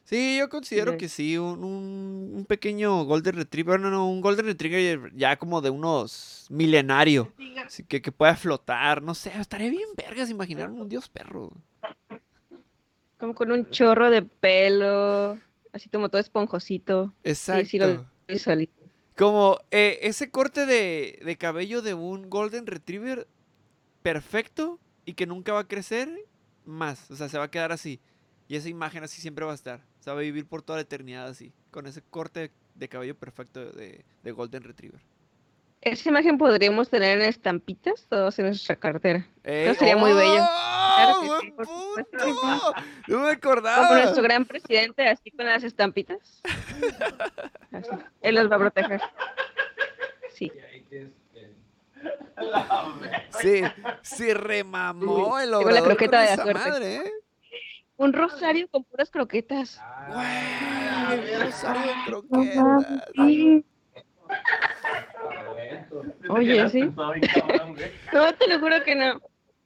[0.09, 0.99] Sí, yo considero Sí.
[0.99, 5.61] que sí, un, un- un pequeño Golden Retriever, no, no, un Golden Retriever ya como
[5.61, 7.31] de unos milenario,
[7.67, 11.53] así que, que pueda flotar, no sé, estaría bien vergas imaginarme un dios perro.
[13.19, 15.39] Como con un chorro de pelo,
[15.73, 17.13] así como todo esponjosito.
[17.25, 17.65] Exacto.
[17.65, 18.73] Sí, sí lo visualizo.
[19.17, 23.27] Como eh, ese corte de, de cabello de un Golden Retriever
[24.03, 26.09] perfecto y que nunca va a crecer
[26.65, 28.01] más, o sea, se va a quedar así.
[28.47, 29.85] Y esa imagen así siempre va a estar.
[30.09, 34.33] A vivir por toda la eternidad así, con ese corte de cabello perfecto de, de
[34.33, 35.01] Golden Retriever.
[35.81, 39.27] Esa imagen podríamos tener en estampitas todos en nuestra cartera.
[39.45, 39.75] ¡Ey!
[39.77, 40.43] sería muy bello.
[40.43, 40.95] ¡Oh!
[40.97, 42.73] Claro ¡Buen sí, punto!
[43.07, 43.99] No me Como acordaba.
[44.03, 46.43] nuestro gran presidente, así con las estampitas.
[47.71, 47.89] Así.
[48.23, 49.01] Él los va a proteger.
[50.35, 50.51] Sí.
[53.41, 53.63] Sí,
[54.03, 56.71] se remamó el Tengo la obrador croqueta con de la esa suerte.
[56.71, 57.13] madre, ¿eh?
[57.99, 59.81] Un rosario con puras croquetas.
[60.09, 62.87] Güey, un rosario de Ajá, croquetas.
[63.15, 63.65] sí.
[66.29, 66.81] Oye, sí.
[68.13, 69.21] No, te lo juro que no.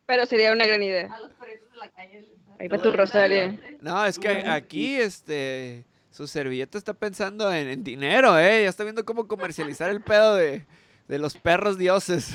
[0.07, 1.13] Pero sería una gran idea.
[1.13, 2.29] A los perritos de la calle.
[2.59, 3.59] Ahí va tu rosario.
[3.81, 8.63] No, es que aquí, este, su servilleta está pensando en, en dinero, ¿eh?
[8.65, 10.65] Ya está viendo cómo comercializar el pedo de,
[11.09, 12.35] de los perros dioses.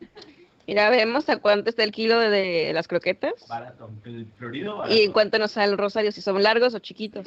[0.66, 5.02] Mira, vemos a cuánto está el kilo de, de las croquetas Barato, el florido y
[5.02, 7.24] en cuánto nos sale el rosario, si son largos o chiquitos.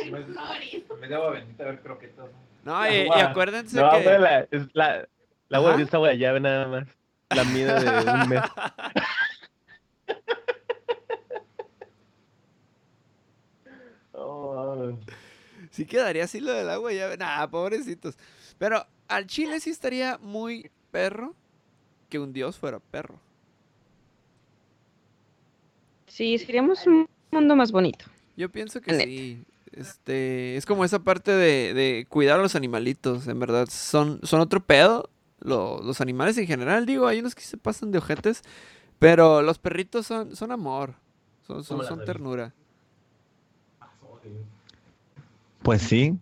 [0.99, 2.25] Me daba bendita ver croquetas.
[2.65, 4.03] No, y, y acuérdense No, que...
[4.03, 5.07] güey, la, es la,
[5.47, 5.71] la Ajá.
[5.71, 6.87] güey, esta llave nada más.
[7.29, 8.41] La mide de un mes.
[14.21, 14.97] Oh,
[15.71, 17.15] Sí quedaría así lo del agua ya.
[17.15, 18.17] Nah, pobrecitos.
[18.57, 21.35] Pero al chile sí estaría muy perro
[22.09, 23.21] que un dios fuera perro.
[26.09, 28.05] Sí, seríamos un mundo más bonito.
[28.35, 29.43] Yo pienso que sí.
[29.71, 33.67] Este, es como esa parte de, de cuidar a los animalitos, en verdad.
[33.71, 35.09] Son, son otro pedo.
[35.39, 38.41] lo- los animales en general, digo, hay unos que se pasan de ojetes.
[38.97, 40.95] Pero los perritos son, son amor.
[41.47, 42.51] Son, son, ternura.
[45.63, 46.17] Pues sí.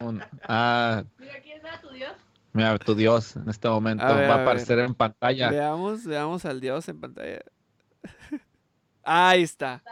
[0.00, 2.12] Un- ah, Mira, ¿quién es tu Dios?
[2.52, 5.50] mira, tu Dios en este momento A ver, va a a aparecer en pantalla.
[5.50, 7.40] Veamos, veamos al dios en pantalla.
[9.02, 9.82] Ahí está.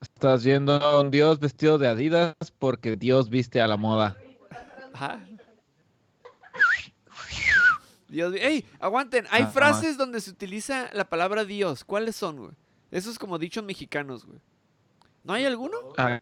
[0.00, 4.16] Estás viendo a un Dios vestido de Adidas porque Dios viste a la moda.
[4.92, 5.20] Ajá.
[8.08, 8.64] Dios, ¡Ey!
[8.78, 9.26] Aguanten.
[9.30, 11.84] Hay Ah, frases donde se utiliza la palabra Dios.
[11.84, 12.52] ¿Cuáles son, güey?
[12.90, 14.38] Eso es como dichos mexicanos, güey.
[15.24, 15.76] ¿No hay alguno?
[15.96, 16.20] A,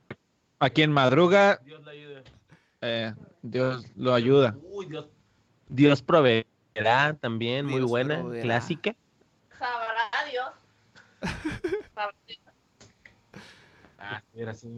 [0.58, 2.24] a quien madruga, Dios le ayude.
[2.80, 4.56] eh, Dios lo ayuda.
[4.70, 5.06] Uy, Dios.
[5.68, 8.42] Dios proveerá también, muy buena, proveerá.
[8.44, 8.94] clásica.
[9.58, 10.46] Sabrá Dios.
[11.94, 12.38] Sabrá Dios.
[13.98, 14.22] Ah,
[14.54, 14.68] sí.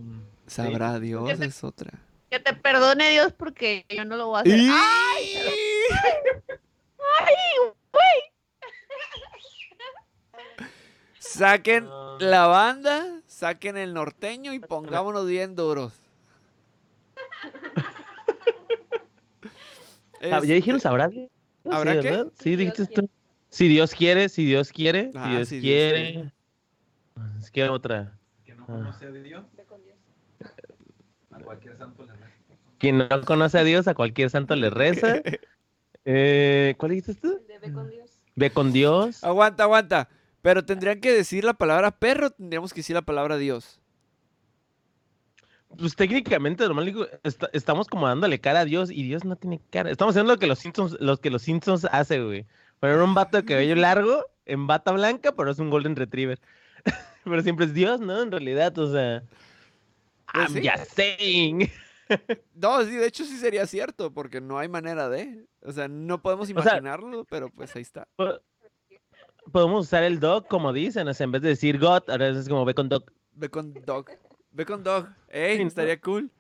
[0.47, 1.93] Sabrá Dios, te- es otra.
[2.31, 4.61] Que te perdone Dios porque yo no lo voy a hacer.
[4.71, 5.35] ¡Ay!
[11.19, 12.17] Saquen Ah.
[12.21, 15.93] la banda, saquen el norteño y pongámonos bien duros.
[20.33, 21.29] Ah, ¿Ya dijeron sabrá Dios?
[21.71, 22.25] ¿Habrá sí, qué?
[22.39, 23.11] Sí, Si dijiste Dios tú.
[23.51, 26.33] Si Dios quiere, si Dios quiere, Ah, si Dios si Dios quiere.
[27.39, 28.19] Es que otra.
[28.57, 29.45] no conoce a Dios,
[31.31, 32.13] a cualquier santo le
[32.79, 35.21] Quien no conoce a Dios, a cualquier santo le reza.
[36.07, 37.41] Eh, ¿Cuál dijiste tú?
[37.49, 38.11] De ve con Dios.
[38.35, 39.25] Ve con Dios.
[39.25, 40.11] Aguanta, aguanta.
[40.43, 43.81] Pero tendrían que decir la palabra perro, tendríamos que decir la palabra Dios.
[45.79, 47.09] Pues técnicamente, normal,
[47.55, 49.91] estamos como dándole cara a Dios y Dios no tiene cara.
[49.91, 52.47] Estamos haciendo lo que los Simpsons, lo que los Simpsons hace, güey.
[52.81, 56.39] Poner un vato de cabello largo en bata blanca, pero es un Golden Retriever.
[57.25, 58.23] pero siempre es Dios, ¿no?
[58.23, 59.23] En realidad, o sea.
[60.33, 60.69] Pues I'm sí.
[60.69, 61.71] just saying.
[62.55, 65.47] No, sí, de hecho sí sería cierto, porque no hay manera de.
[65.63, 68.07] O sea, no podemos sea- imaginarlo, pero pues ahí está.
[68.17, 68.41] Po-
[69.53, 72.49] Podemos usar el dog como dicen, o sea, en vez de decir God, ahora es
[72.49, 73.05] como ve con dog.
[73.33, 74.07] Ve con Dog.
[74.53, 75.09] Ve con Dog.
[75.29, 75.69] Ey, Sí, ¿no?
[75.69, 76.31] estaría cool.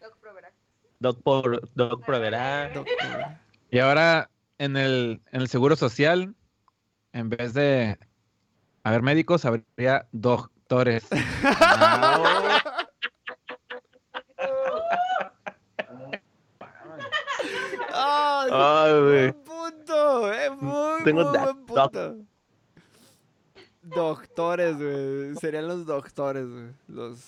[0.00, 0.50] Doc proveerá.
[0.98, 2.70] Dog, por, dog proveerá.
[2.72, 2.86] Dog.
[3.70, 6.34] Y ahora en el, en el seguro social,
[7.12, 7.98] en vez de
[8.84, 11.06] haber médicos, habría doctores.
[18.52, 19.30] Ah, güey.
[19.30, 20.32] buen punto!
[20.32, 21.66] ¡Eh, muy, Tengo muy buen doc.
[21.66, 22.16] punto!
[23.82, 25.34] Doctores, güey.
[25.36, 26.70] Serían los doctores, güey.
[26.88, 27.18] Los...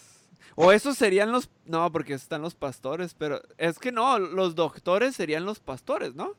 [0.54, 1.48] O esos serían los...
[1.64, 3.40] No, porque están los pastores, pero...
[3.56, 6.34] Es que no, los doctores serían los pastores, ¿no?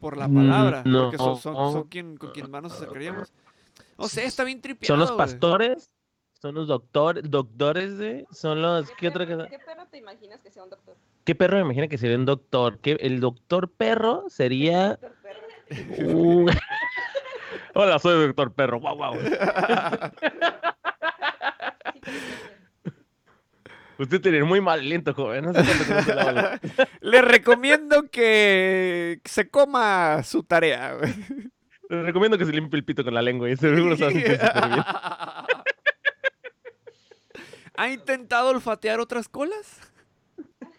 [0.00, 0.82] Por la Mm, palabra.
[0.84, 1.02] no.
[1.04, 3.32] Porque son, son, son quien, con quien más nos acercaríamos.
[3.98, 5.90] No sé, está bien tripiado, Son los pastores,
[6.40, 9.48] son los doctores, doctores de, son los, ¿qué otra cosa?
[9.48, 10.96] ¿Qué perro te imaginas que sea un doctor?
[11.24, 12.78] ¿Qué perro me imagina que sería un doctor?
[12.78, 14.98] ¿Qué, el doctor perro sería...
[15.00, 16.46] Perro.
[17.74, 19.14] Hola, soy el doctor perro, guau, guau.
[23.98, 25.44] Usted tiene muy mal aliento, joven.
[25.46, 26.60] No sé cuánto la-
[27.00, 31.12] Le recomiendo que se coma su tarea, güey.
[31.88, 34.12] Le recomiendo que se limpie el pito con la lengua y seguro se va a
[34.12, 34.84] sentir súper bien.
[37.76, 39.80] ¿Ha intentado olfatear otras colas?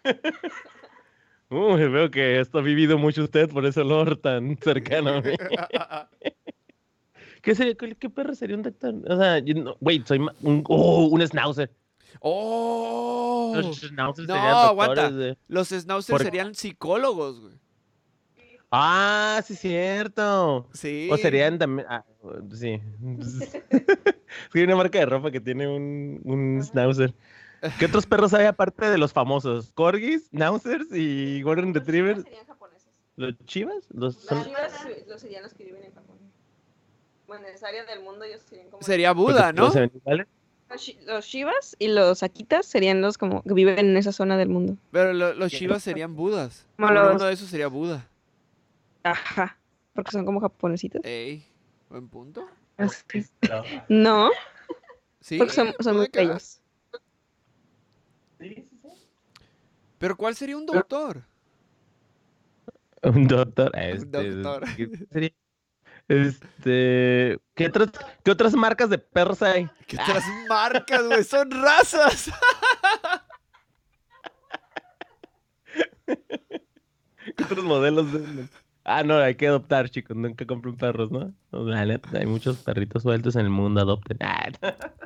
[1.50, 5.32] Uy, veo que esto ha vivido mucho usted por ese olor tan cercano a mí.
[7.42, 8.94] ¿Qué, sería, qué, qué perro sería un doctor?
[9.08, 11.72] O sea, no- wait, soy un, oh, un schnauzer.
[12.22, 13.54] ¡Oh!
[13.56, 15.12] Los schnauzers No, serían aguanta.
[15.12, 17.54] de- Los schnauzers Por- serían psicólogos, güey.
[18.72, 20.68] Ah, sí, cierto.
[20.74, 21.10] Sí.
[21.12, 21.88] O serían también.
[21.90, 22.06] Ah,
[22.54, 22.80] sí.
[24.54, 27.14] sí, una marca de ropa que tiene un, un schnauzer.
[27.80, 29.72] ¿Qué otros perros hay aparte de los famosos?
[29.74, 32.18] Corgis, schnauzers y golden Los retrievers.
[32.20, 32.90] chivas serían japoneses.
[33.16, 33.76] ¿Los chivas?
[33.90, 34.72] Los Los son- chivas
[35.08, 36.18] los serían los que viven en Japón.
[37.28, 38.82] Bueno, en esa área del mundo ellos serían como...
[38.84, 39.62] Sería Buda, ¿no?
[39.64, 40.28] todos se ven iguales.
[41.06, 44.78] Los, chivas y los akitas serían los como que viven en esa zona del mundo.
[44.92, 46.68] Pero lo- los chivas serían budas.
[46.78, 48.08] Los- uno de esos sería Buda.
[49.04, 49.58] Ajá.
[49.94, 51.02] Porque son como japonesitos.
[51.04, 51.44] Ey,
[51.90, 52.48] buen punto.
[53.90, 54.30] No,
[55.22, 56.62] Sí, porque son, son muy bellos.
[59.98, 61.24] Pero ¿cuál sería un doctor?
[63.04, 63.72] Un doctor.
[63.78, 64.64] Este, doctor.
[64.76, 65.30] ¿qué sería?
[66.10, 67.90] Este, ¿qué otras,
[68.24, 69.70] ¿qué otras marcas de perros hay?
[69.88, 71.24] ¿Qué otras marcas, güey?
[71.24, 72.32] Son razas.
[77.38, 78.50] ¿Qué otros modelos venden?
[78.84, 80.18] Ah, no, hay que adoptar, chicos.
[80.18, 81.32] Nunca compren perros, ¿no?
[81.52, 84.18] La neta, hay muchos perritos sueltos en el mundo, adopten.
[84.22, 84.50] Ah,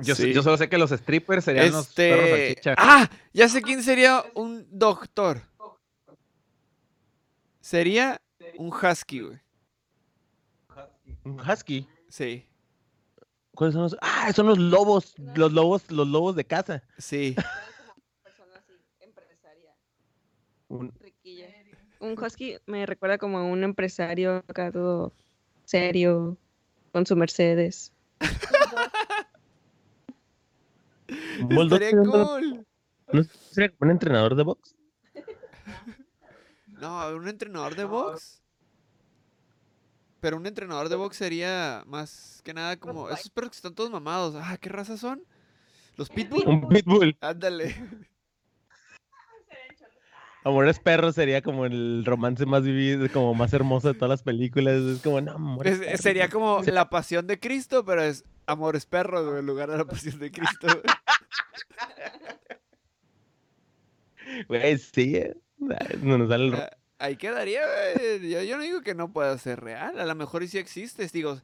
[0.01, 0.31] Yo, Sí.
[0.33, 2.37] yo solo sé que los strippers serían los perros Este.
[2.47, 2.75] salchicha.
[2.77, 5.41] Ah, ya sé quién sería un doctor.
[7.59, 8.21] Sería
[8.57, 9.42] un husky, güey.
[11.23, 11.87] Un husky.
[12.09, 12.45] Sí,
[13.55, 13.97] ¿Cuáles son los?
[14.01, 16.83] Ah, son los lobos, los lobos, los lobos de casa.
[16.97, 17.35] sí.
[18.23, 19.75] Persona así, empresaria,
[20.69, 21.47] Un- riquilla.
[21.99, 25.11] Un husky me recuerda como a un empresario acá todo
[25.65, 26.35] serio,
[26.91, 27.91] con su Mercedes.
[31.49, 32.65] Estaría cool.
[33.11, 34.75] ¿No sería como un entrenador de box?
[36.67, 38.42] No, un entrenador de box.
[40.23, 43.91] Pero un entrenador de box sería más que nada como esos perros que están todos
[43.91, 44.36] mamados.
[44.38, 45.21] Ah, ¿qué raza son?
[45.97, 46.47] Los pitbull.
[46.47, 47.17] Un pitbull.
[47.19, 47.75] Ándale.
[50.45, 54.75] Amores perros sería como el romance más vivido, como más hermoso de todas las películas.
[54.81, 59.38] Es como, no, amores Es- sería como la pasión de Cristo, pero es amores perros,
[59.38, 60.67] en lugar de la pasión de Cristo.
[64.47, 64.77] güey.
[64.93, 65.17] Sí.
[65.17, 65.36] eh.
[66.01, 66.83] No nos sale el...
[66.99, 67.62] Ah, Ahí quedaría.
[68.21, 69.99] Yo, yo no digo que no pueda ser real.
[69.99, 71.08] A lo mejor sí existe.
[71.12, 71.39] Digo,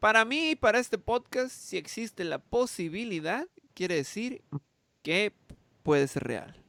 [0.00, 4.42] para mí y para este podcast, si existe la posibilidad, quiere decir
[5.02, 5.32] que
[5.82, 6.64] puede ser real.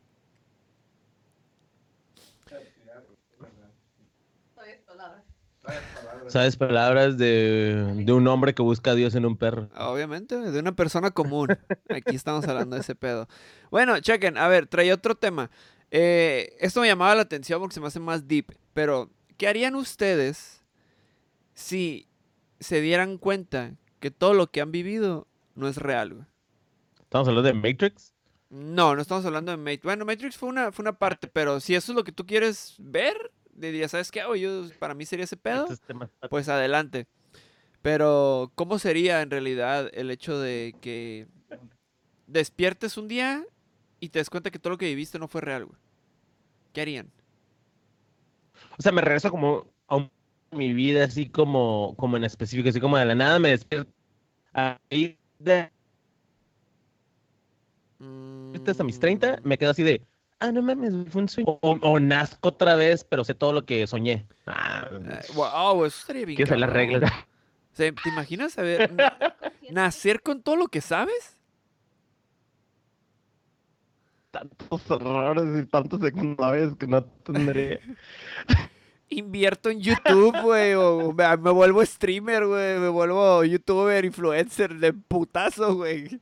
[6.28, 9.70] ¿Sabes palabras de, de un hombre que busca a Dios en un perro?
[9.78, 11.50] Obviamente, de una persona común.
[11.90, 13.28] Aquí estamos hablando de ese pedo.
[13.72, 15.50] Bueno, chequen, a ver, trae otro tema.
[15.92, 18.58] Eh, esto me llamaba la atención porque se me hace más deep.
[18.74, 20.64] Pero, ¿qué harían ustedes
[21.54, 22.08] si
[22.60, 26.26] se dieran cuenta que todo lo que han vivido no es real, güey?
[27.02, 28.14] ¿Estamos hablando de Matrix?
[28.50, 29.84] No, no estamos hablando de Matrix.
[29.84, 32.76] Bueno, Matrix fue una, fue una parte, pero si eso es lo que tú quieres
[32.78, 34.36] ver, dirías, ¿sabes qué hago?
[34.36, 35.68] Yo, para mí sería ese pedo.
[36.30, 37.08] Pues adelante.
[37.82, 41.28] Pero, ¿cómo sería en realidad el hecho de que
[42.28, 43.46] despiertes un día
[44.06, 45.78] y te des cuenta que todo lo que viviste no fue real, güey?
[46.74, 47.08] ¿Qué harían?
[48.78, 50.12] O sea, me regreso como a un-
[50.52, 53.92] mi vida, así como, como en específico, así como de la nada me despierto.
[54.54, 55.70] Ahí de
[58.68, 60.02] hasta mis 30, Mm, me quedo así de,
[60.40, 61.60] ah, no mames, fue un sueño.
[61.62, 64.26] O, o nazco otra vez, pero sé todo lo que soñé.
[64.46, 66.38] Ah, eh, Wow, eso estaría bien.
[66.38, 67.12] ¿Qué son las reglas?
[67.76, 69.18] ¿Te imaginas saber, na-
[69.72, 71.35] nacer con todo lo que sabes?
[74.36, 77.80] Tantos errores y tantos exnovios que no tendré.
[79.10, 84.92] Invierto en YouTube, güey, o me, me vuelvo streamer, güey, me vuelvo youtuber, influencer de
[84.92, 86.20] putazo, güey.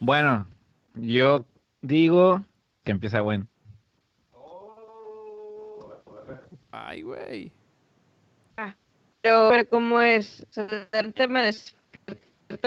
[0.00, 0.48] Bueno,
[0.94, 1.44] yo
[1.80, 2.44] digo
[2.82, 3.46] que empieza bueno.
[6.72, 7.52] Ay, güey.
[9.22, 10.46] Pero, pero ¿cómo es?
[10.50, 11.52] O sea, ahorita me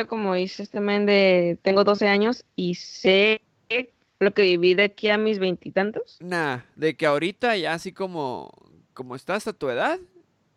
[0.07, 3.41] como dices también de, tengo 12 años y sé
[4.19, 6.17] lo que viví de aquí a mis veintitantos.
[6.19, 8.51] Nah, de que ahorita ya así como,
[8.93, 9.97] como estás a tu edad,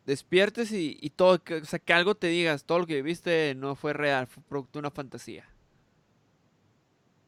[0.04, 3.54] despiertes y, y todo, que, o sea, que algo te digas, todo lo que viviste
[3.54, 5.48] no fue real, fue producto de una fantasía.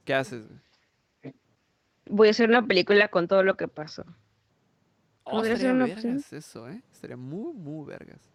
[0.04, 0.44] ¿Qué haces?
[2.06, 4.04] Voy a hacer una película con todo lo que pasó.
[5.22, 6.22] Oh, Podría ser una opción.
[6.32, 6.82] eso, ¿eh?
[6.92, 8.33] Estaría muy, muy vergas.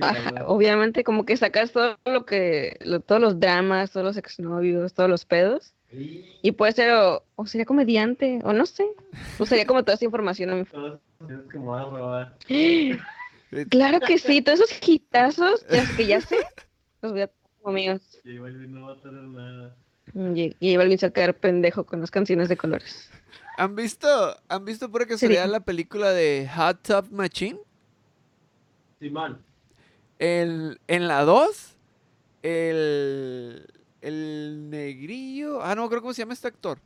[0.00, 4.94] Ajá, obviamente como que sacas todo lo que, lo- todos los dramas, todos los exnovios,
[4.94, 5.72] todos los pedos.
[6.42, 8.84] Y puede ser o, o sería comediante, o no sé.
[9.38, 10.64] Usaría como toda esa información a mi.
[13.70, 16.38] Claro que sí, todos esos hitazos ya, que ya sé,
[17.02, 18.02] los voy a tener como míos.
[20.12, 23.10] Y, y Balvin se va a quedar pendejo con las canciones de colores.
[23.56, 24.08] ¿Han visto,
[24.48, 27.58] ¿han visto por casualidad Sería- la película de Hot Tub Machine?
[29.00, 29.42] Simón.
[30.18, 31.76] El, en la 2,
[32.42, 33.66] el,
[34.00, 35.62] el negrillo.
[35.62, 36.78] Ah, no, creo cómo se llama este actor.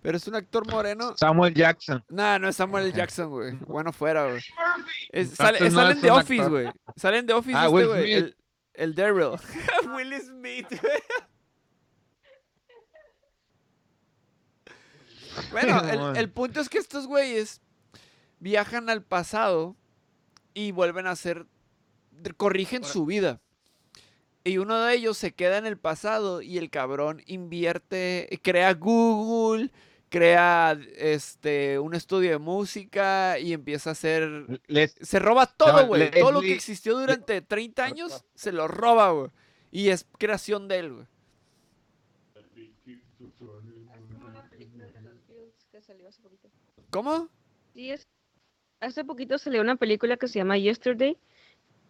[0.00, 1.16] Pero es un actor moreno.
[1.16, 2.04] Samuel Jackson.
[2.08, 2.92] Nah, no es Samuel.
[2.92, 3.56] Jackson, güey.
[3.66, 4.40] Bueno, fuera, güey.
[5.10, 6.68] Es- sale- Entonces no salen es de Office, güey.
[6.96, 8.02] Salen de Office Ah, este, Will güey.
[8.02, 8.14] Smith.
[8.16, 8.36] El,
[8.74, 9.30] el Daryl.
[9.96, 11.02] Will Smith, güey.
[15.50, 17.60] Bueno, el punto es que estos güeyes
[18.40, 19.74] viajan al pasado
[20.58, 21.46] y vuelven a hacer,
[22.36, 23.40] corrigen su vida.
[24.42, 29.70] Y uno de ellos se queda en el pasado y el cabrón invierte, crea Google,
[30.08, 36.00] crea este un estudio de música y empieza a hacer Les- se roba todo, güey.
[36.20, 39.30] Todo lo que existió durante 30 años se lo roba, güey.
[39.70, 41.06] Y es creación de él, güey.
[46.90, 47.28] ¿Cómo?
[47.74, 48.08] Sí, es.
[48.80, 51.16] Hace poquito salió una película que se llama Yesterday,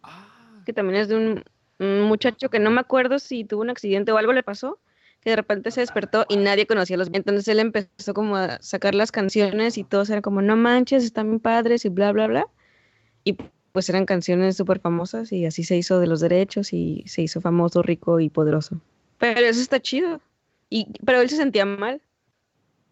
[0.03, 1.43] Ah, que también es de un,
[1.79, 4.79] un muchacho que no me acuerdo si tuvo un accidente o algo le pasó,
[5.21, 7.09] que de repente se despertó y nadie conocía los.
[7.11, 11.27] Entonces él empezó como a sacar las canciones y todos eran como, no manches, están
[11.27, 12.47] bien padres y bla, bla, bla.
[13.23, 13.35] Y
[13.71, 17.41] pues eran canciones súper famosas y así se hizo de los derechos y se hizo
[17.41, 18.81] famoso, rico y poderoso.
[19.17, 20.21] Pero eso está chido.
[20.69, 22.01] Y, pero él se sentía mal.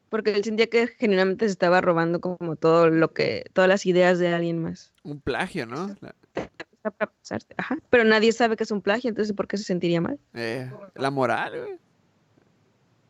[0.09, 4.19] Porque él sentía que genuinamente se estaba robando como todo lo que, todas las ideas
[4.19, 4.93] de alguien más.
[5.03, 5.95] un plagio, ¿no?
[5.99, 7.77] La, Está para pasarte, Ajá.
[7.89, 10.19] Pero nadie sabe que es un plagio, entonces ¿por qué se sentiría mal?
[10.33, 11.79] eh, la moral, güey.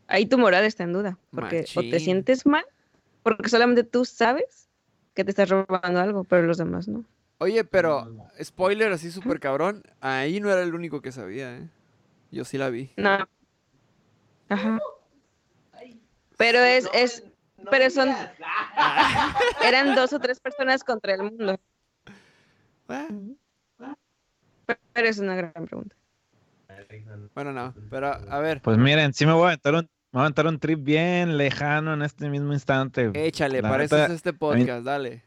[0.08, 1.18] Ahí tu moral está en duda.
[1.32, 2.66] Porque o te sientes mal,
[3.24, 4.70] porque solamente tú sabes
[5.14, 7.04] que te estás robando algo, pero los demás no.
[7.39, 11.70] Oye, pero, spoiler así súper cabrón, ahí no era el único que sabía, ¿eh?
[12.32, 12.91] Yo sí la vi.
[12.98, 13.28] No.
[14.50, 14.80] Ajá.
[16.38, 17.23] Pero es, es,
[17.69, 18.09] pero son,
[19.65, 21.59] eran dos o tres personas contra el mundo.
[22.85, 23.07] Pero,
[25.07, 25.95] es una gran pregunta.
[27.33, 30.21] Bueno, no, pero a ver, Pues miren, sí me voy a aventar un, me voy
[30.21, 33.11] a aventar un trip bien lejano en este mismo instante.
[33.13, 35.23] échale, La para eso es este podcast, dale.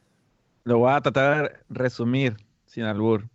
[0.64, 2.36] Lo voy a tratar de resumir
[2.66, 3.28] sin albur.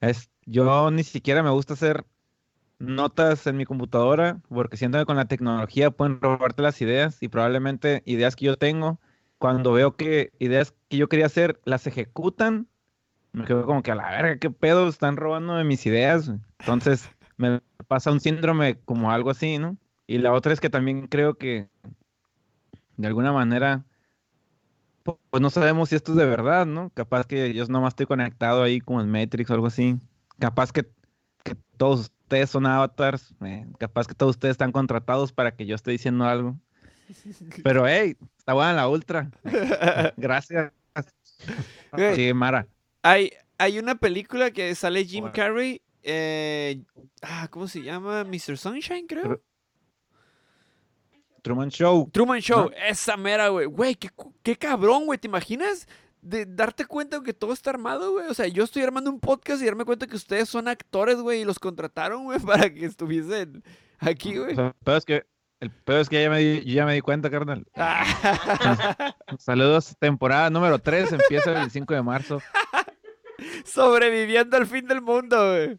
[0.00, 2.04] Es, yo ni siquiera me gusta hacer
[2.82, 7.28] notas en mi computadora porque siento que con la tecnología pueden robarte las ideas y
[7.28, 9.00] probablemente ideas que yo tengo,
[9.38, 12.68] cuando veo que ideas que yo quería hacer las ejecutan,
[13.32, 16.30] me quedo como que a la verga, qué pedo, están robándome mis ideas.
[16.60, 19.78] Entonces me pasa un síndrome como algo así, ¿no?
[20.06, 21.68] Y la otra es que también creo que
[22.96, 23.84] de alguna manera
[25.04, 26.90] pu- pues no sabemos si esto es de verdad, ¿no?
[26.90, 29.96] Capaz que yo nomás estoy conectado ahí como en Matrix o algo así.
[30.38, 30.84] Capaz que,
[31.44, 33.34] que todos ustedes son avatars.
[33.44, 36.56] eh, capaz que todos ustedes están contratados para que yo esté diciendo algo.
[37.62, 39.30] Pero hey, está buena la ultra.
[40.16, 40.72] Gracias.
[42.14, 42.66] Sí, Mara.
[43.02, 45.34] Hay, hay una película que sale Jim Bueno.
[45.34, 46.80] Carrey, eh,
[47.20, 48.24] ah, ¿cómo se llama?
[48.24, 48.56] Mr.
[48.56, 49.42] Sunshine, creo.
[51.42, 52.08] Truman Show.
[52.10, 52.76] Truman Show, ¿no?
[52.88, 53.66] esa mera, güey.
[53.66, 54.08] Güey, qué,
[54.42, 55.18] qué cabrón, güey.
[55.18, 55.86] ¿Te imaginas
[56.22, 58.28] de darte cuenta que todo está armado, güey?
[58.28, 61.42] O sea, yo estoy armando un podcast y darme cuenta que ustedes son actores, güey,
[61.42, 63.62] y los contrataron, güey, para que estuviesen
[63.98, 64.52] aquí, güey.
[64.52, 65.26] O sea, el pedo es que,
[65.60, 67.66] el pedo es que ya me di, yo ya me di cuenta, carnal.
[67.74, 72.40] Ah, Saludos, temporada número 3, empieza el 5 de marzo.
[73.64, 75.78] Sobreviviendo al fin del mundo, güey.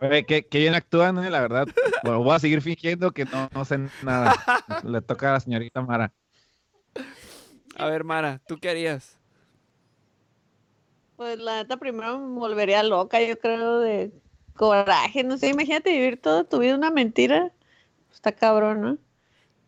[0.00, 1.68] Oye, qué, qué bien actúan, eh, la verdad.
[2.02, 4.34] Bueno, voy a seguir fingiendo que no, no sé nada.
[4.82, 6.12] Le toca a la señorita Mara.
[7.76, 9.21] A ver, Mara, ¿tú qué harías?
[11.22, 14.10] Pues la neta primero me volvería loca, yo creo, de
[14.56, 17.52] coraje, no sé, imagínate vivir toda tu vida una mentira,
[18.12, 18.98] está cabrón, ¿no?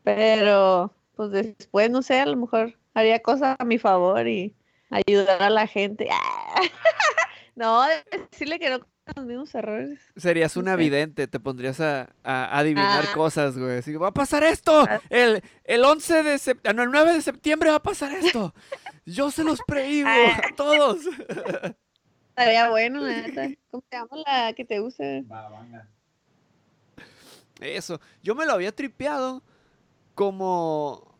[0.02, 4.56] Pero, pues después, no sé, a lo mejor haría cosas a mi favor y
[4.90, 6.08] ayudar a la gente.
[7.54, 7.84] No,
[8.32, 8.80] decirle que no
[9.14, 10.00] los mismos errores.
[10.16, 10.78] Serías una Sí.
[10.84, 13.14] vidente, te pondrías a, a adivinar Ah.
[13.14, 13.78] cosas, güey.
[13.78, 14.84] Así que va a pasar esto.
[14.88, 15.00] Ah.
[15.10, 18.54] El, el 11 de septiembre, no, el 9 de septiembre va a pasar esto.
[19.04, 20.40] Yo se los prehigo Ah.
[20.50, 21.00] a todos.
[22.30, 23.48] Estaría bueno, neta.
[23.70, 25.04] ¿Cómo se llama la que te gusta?
[27.60, 28.00] Eso.
[28.22, 29.42] Yo me lo había tripeado
[30.14, 31.14] como...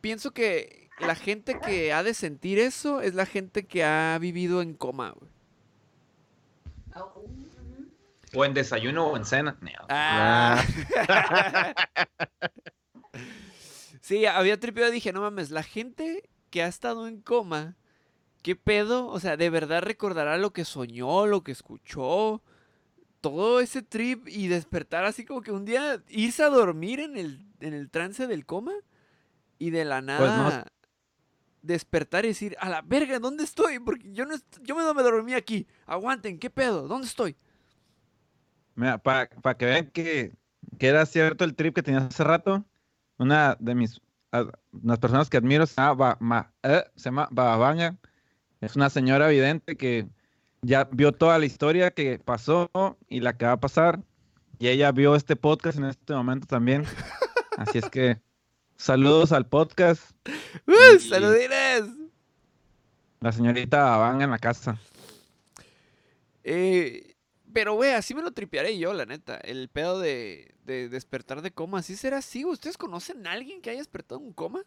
[0.00, 4.62] Pienso que la gente que ha de sentir eso es la gente que ha vivido
[4.62, 5.30] en coma, güey.
[8.34, 9.58] O en desayuno o en cena.
[9.88, 10.62] Ah.
[14.00, 17.76] sí, había tripeado y dije, no mames, la gente que ha estado en coma,
[18.42, 19.06] ¿qué pedo?
[19.06, 22.42] O sea, ¿de verdad recordará lo que soñó, lo que escuchó?
[23.20, 27.46] Todo ese trip y despertar así como que un día irse a dormir en el,
[27.60, 28.74] en el trance del coma
[29.58, 30.18] y de la no.
[30.18, 30.66] nada
[31.66, 33.78] despertar y decir, a la verga, ¿dónde estoy?
[33.80, 35.02] Porque yo no est- yo me, no me
[35.36, 35.66] aquí.
[35.86, 36.86] Aguanten, ¿qué pedo?
[36.88, 37.36] ¿Dónde estoy?
[38.74, 39.26] Mira, para
[39.56, 40.32] que vean que,
[40.78, 42.64] que era cierto el trip que tenía hace rato,
[43.18, 44.00] una de mis
[44.82, 47.96] las personas que admiro se llama, Ba- Ma- eh, se llama Bababanga.
[48.60, 50.06] Es una señora evidente que
[50.60, 52.68] ya vio toda la historia que pasó
[53.08, 54.02] y la que va a pasar.
[54.58, 56.84] Y ella vio este podcast en este momento también.
[57.56, 58.20] Así es que
[58.76, 60.10] saludos al podcast.
[60.66, 61.84] ¡Uh, Y- ¡Saludines!
[63.20, 64.78] La señorita Bababanga en la casa.
[66.48, 67.16] Eh,
[67.52, 69.36] pero, güey, así me lo tripearé yo, la neta.
[69.38, 71.80] El pedo de, de despertar de coma.
[71.80, 72.44] ¿Así será así?
[72.44, 74.62] ¿Ustedes conocen a alguien que haya despertado en un coma?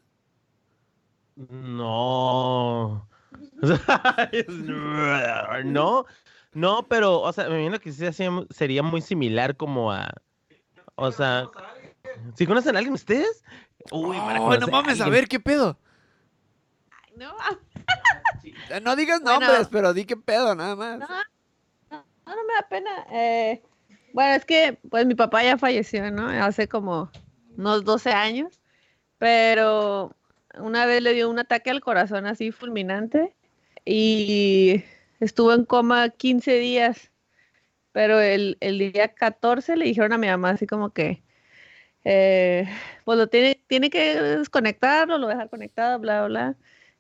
[1.35, 3.07] No.
[5.63, 6.05] no,
[6.51, 8.05] no, pero, o sea, me imagino que sí
[8.49, 10.09] sería muy similar como a.
[10.95, 11.49] O sea,
[12.35, 13.41] ¿si conocen a alguien ustedes?
[13.91, 15.79] Uy, no mames, a ver, ¿qué pedo?
[17.15, 17.33] no.
[18.69, 20.99] Eh, no digas nombres, pero di qué pedo, nada más.
[20.99, 21.07] No,
[22.35, 23.07] no, me da pena.
[23.11, 23.61] Eh,
[24.13, 26.27] bueno, es que, pues mi papá ya falleció, ¿no?
[26.27, 27.11] Hace como
[27.57, 28.59] unos 12 años.
[29.17, 30.15] Pero
[30.59, 33.35] una vez le dio un ataque al corazón así fulminante
[33.85, 34.83] y
[35.19, 37.11] estuvo en coma 15 días.
[37.91, 41.23] Pero el, día 14 le dijeron a mi mamá así como que,
[42.05, 42.67] eh,
[43.05, 46.55] pues lo tiene, tiene que desconectarlo, lo dejar conectado, bla, bla.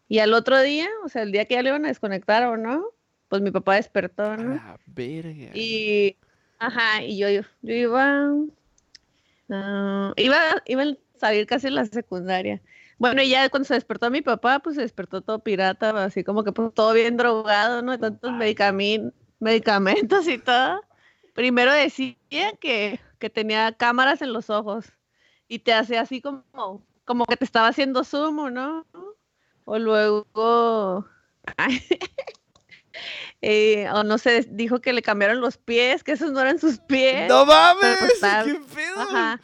[0.07, 2.57] Y al otro día, o sea, el día que ya lo iban a desconectar o
[2.57, 2.85] no,
[3.29, 4.59] pues mi papá despertó, ¿no?
[4.61, 5.51] Ah, verga.
[5.53, 6.17] Y,
[6.57, 12.61] ajá, y yo, yo, iba, uh, iba, iba a salir casi en la secundaria.
[12.97, 16.43] Bueno, y ya cuando se despertó mi papá, pues se despertó todo pirata, así como
[16.43, 17.97] que pues, todo bien drogado, ¿no?
[17.97, 20.81] Tantos medicamentos y todo.
[21.33, 22.17] Primero decía
[22.59, 24.91] que, que tenía cámaras en los ojos
[25.47, 28.85] y te hacía así como, como que te estaba haciendo zumo, ¿no?
[29.63, 31.05] O luego,
[33.41, 36.79] eh, o no sé, dijo que le cambiaron los pies, que esos no eran sus
[36.79, 37.27] pies.
[37.29, 38.99] No mames, qué pedo.
[38.99, 39.41] Ajá.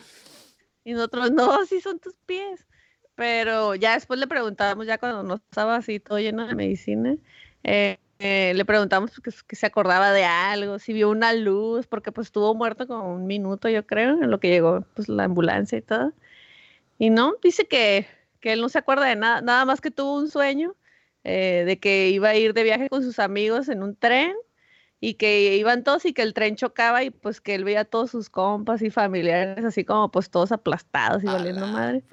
[0.83, 2.65] Y nosotros, no, sí son tus pies.
[3.15, 7.15] Pero ya después le preguntábamos, ya cuando no estaba así todo lleno de medicina,
[7.63, 12.11] eh, eh, le preguntamos que, que, se acordaba de algo, si vio una luz, porque
[12.11, 15.77] pues estuvo muerto como un minuto, yo creo, en lo que llegó pues la ambulancia
[15.77, 16.13] y todo.
[16.97, 18.07] Y no, dice que,
[18.39, 20.75] que él no se acuerda de nada, nada más que tuvo un sueño
[21.27, 24.35] eh, de que iba a ir de viaje con sus amigos en un tren
[24.99, 27.85] y que iban todos y que el tren chocaba y pues que él veía a
[27.85, 32.03] todos sus compas y familiares así como pues todos aplastados y valiendo madre.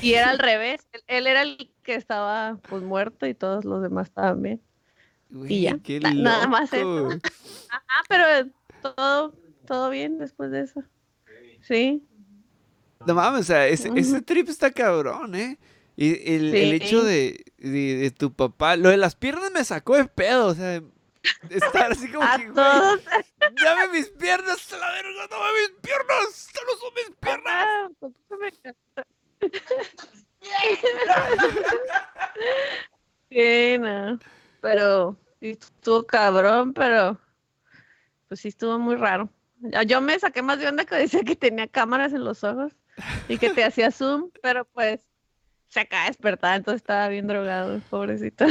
[0.00, 4.08] Y era al revés, él, era el que estaba pues muerto y todos los demás
[4.08, 4.62] estaban bien.
[5.30, 5.78] y ya,
[6.14, 7.08] nada más eso.
[7.68, 8.50] Ajá, pero
[8.80, 9.34] todo,
[9.66, 10.82] todo bien después de eso.
[11.60, 12.02] Sí.
[13.06, 15.58] No mames, o sea, ese, ese trip está cabrón, ¿eh?
[15.96, 19.96] Y el, el hecho de, de, de, tu papá, lo de las piernas me sacó
[19.96, 20.82] de pedo, o sea,
[21.50, 23.00] Estar así como que, todos.
[23.62, 27.92] dame mis piernas, a la verga, dame mis piernas, solo son mis piernas.
[33.30, 34.18] sí, no.
[34.60, 37.18] Pero estuvo cabrón, pero
[38.28, 39.30] pues sí estuvo muy raro.
[39.86, 42.72] Yo me saqué más de onda que decía que tenía cámaras en los ojos
[43.28, 45.08] y que te hacía zoom, pero pues
[45.72, 48.44] se acaba de despertar, entonces estaba bien drogado, pobrecito.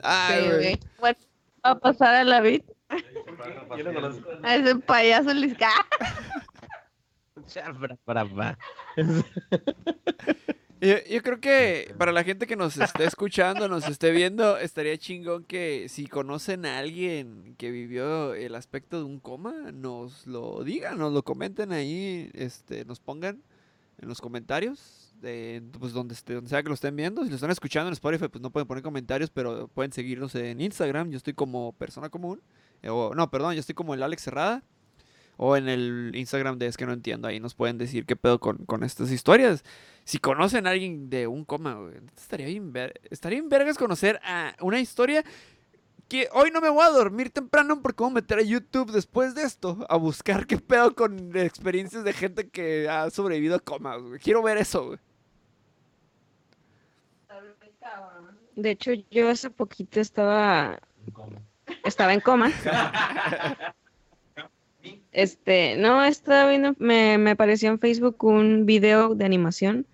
[0.00, 1.18] Ay, Bueno,
[1.66, 2.62] va a pasar a la vid.
[4.44, 5.68] A ese payaso Lisca.
[10.84, 14.98] Yo, yo, creo que para la gente que nos esté escuchando, nos esté viendo, estaría
[14.98, 20.62] chingón que si conocen a alguien que vivió el aspecto de un coma, nos lo
[20.62, 23.42] digan, nos lo comenten ahí, este, nos pongan
[23.96, 27.24] en los comentarios de, pues donde, donde sea que lo estén viendo.
[27.24, 30.60] Si lo están escuchando en Spotify, pues no pueden poner comentarios, pero pueden seguirnos en
[30.60, 31.10] Instagram.
[31.10, 32.42] Yo estoy como persona común.
[32.82, 34.62] Eh, o, no, perdón, yo estoy como el Alex Cerrada.
[35.36, 37.28] O en el Instagram de Es que no entiendo.
[37.28, 39.64] Ahí nos pueden decir qué pedo con, con estas historias.
[40.04, 41.78] Si conocen a alguien de un coma,
[42.16, 42.72] estaría bien,
[43.10, 45.24] estaría bien vergas conocer a una historia
[46.08, 49.34] que hoy no me voy a dormir temprano porque voy a meter a YouTube después
[49.34, 54.02] de esto a buscar qué pedo con experiencias de gente que ha sobrevivido a comas.
[54.22, 54.98] Quiero ver eso, güey.
[58.56, 60.78] De hecho, yo hace poquito estaba
[61.84, 62.52] estaba en coma.
[65.14, 69.86] Este, no, estaba viendo, me, me apareció en Facebook un video de animación,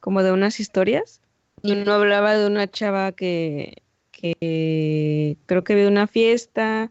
[0.00, 1.20] como de unas historias,
[1.62, 6.90] y uno hablaba de una chava que, que creo que vio una fiesta,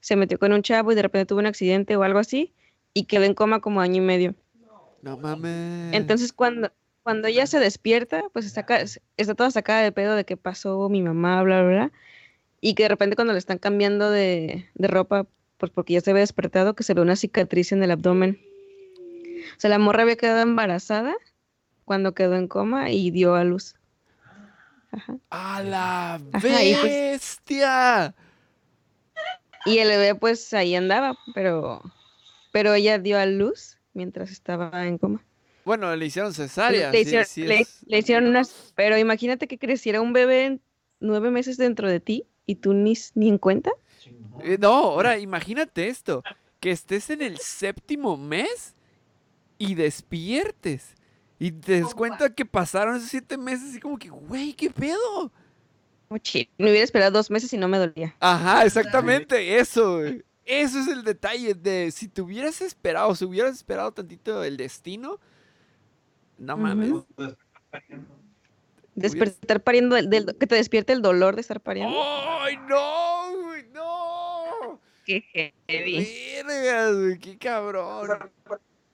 [0.00, 2.54] se metió con un chavo y de repente tuvo un accidente o algo así,
[2.94, 4.34] y quedó en coma como año y medio.
[5.02, 5.94] No mames.
[5.94, 8.66] Entonces cuando, cuando ella se despierta, pues está,
[9.16, 11.92] está toda sacada de pedo de que pasó mi mamá, bla, bla, bla.
[12.60, 15.26] Y que de repente cuando le están cambiando de, ropa,
[15.58, 18.40] pues porque ya se ve despertado, que se ve una cicatriz en el abdomen.
[19.56, 21.14] O sea, la morra había quedado embarazada
[21.84, 23.74] cuando quedó en coma y dio a luz.
[24.92, 25.16] Ajá.
[25.30, 28.14] ¡A la bestia!
[29.66, 31.82] Y, el bebé pues ahí andaba, pero,
[32.52, 35.22] pero ella dio a luz mientras estaba en coma.
[35.64, 36.90] Bueno, le hicieron cesárea.
[36.90, 37.00] Le,
[37.98, 38.72] hicieron, unas.
[38.74, 40.60] Pero imagínate que creciera un bebé
[41.00, 43.72] nueve meses dentro de ti y tú ni, ni en cuenta.
[44.42, 46.22] Eh, no, ahora imagínate esto:
[46.60, 48.74] que estés en el séptimo mes
[49.58, 50.94] y despiertes.
[51.40, 55.30] Y te das cuenta que pasaron esos siete meses y como que, güey, ¿qué pedo?
[56.08, 56.50] Muy chido.
[56.58, 58.16] Me hubiera esperado dos meses y no me dolía.
[58.18, 60.00] Ajá, exactamente, eso.
[60.44, 65.20] Eso es el detalle de si te hubieras esperado, si hubieras esperado tantito el destino,
[66.38, 66.92] no mames.
[68.94, 71.94] Despertar pariendo, del, del- que te despierte el dolor de estar pariendo.
[72.02, 73.27] ¡Ay, no!
[75.08, 75.24] Qué
[75.66, 76.06] heavy.
[76.46, 78.30] Vergas, güey, qué cabrón.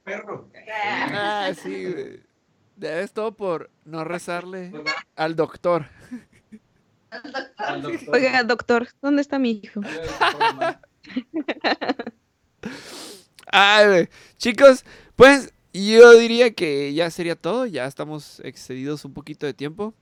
[0.04, 0.48] Perro.
[1.12, 2.20] Ah, sí, güey.
[2.76, 4.70] Debes todo por no rezarle
[5.16, 5.86] al doctor.
[8.12, 9.80] Oiga, doctor, ¿dónde está mi hijo?
[13.46, 14.08] Ay, güey.
[14.36, 14.84] Chicos,
[15.16, 17.66] pues yo diría que ya sería todo.
[17.66, 19.94] Ya estamos excedidos un poquito de tiempo.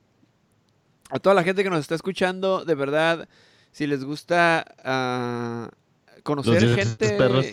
[1.08, 3.30] A toda la gente que nos está escuchando, de verdad,
[3.70, 5.70] si les gusta ah,
[6.23, 7.47] conocer gente perros.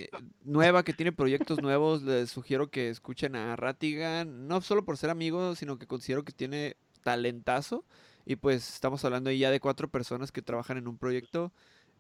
[0.44, 4.48] nueva que tiene proyectos nuevos, les sugiero que escuchen a Ratigan.
[4.48, 7.86] No solo por ser amigos, sino que considero que tiene talentazo.
[8.26, 11.52] Y pues estamos hablando ahí ya de cuatro personas que trabajan en un proyecto.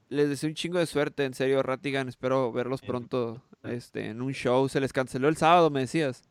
[0.10, 2.10] Les deseo un chingo de suerte, en serio, Ratigan.
[2.10, 4.68] Espero verlos pronto este, en un show.
[4.70, 6.24] Se les canceló el sábado, me decías.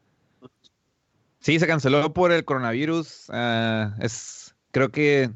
[1.41, 3.27] Sí, se canceló por el coronavirus.
[3.31, 5.31] ah, es, creo que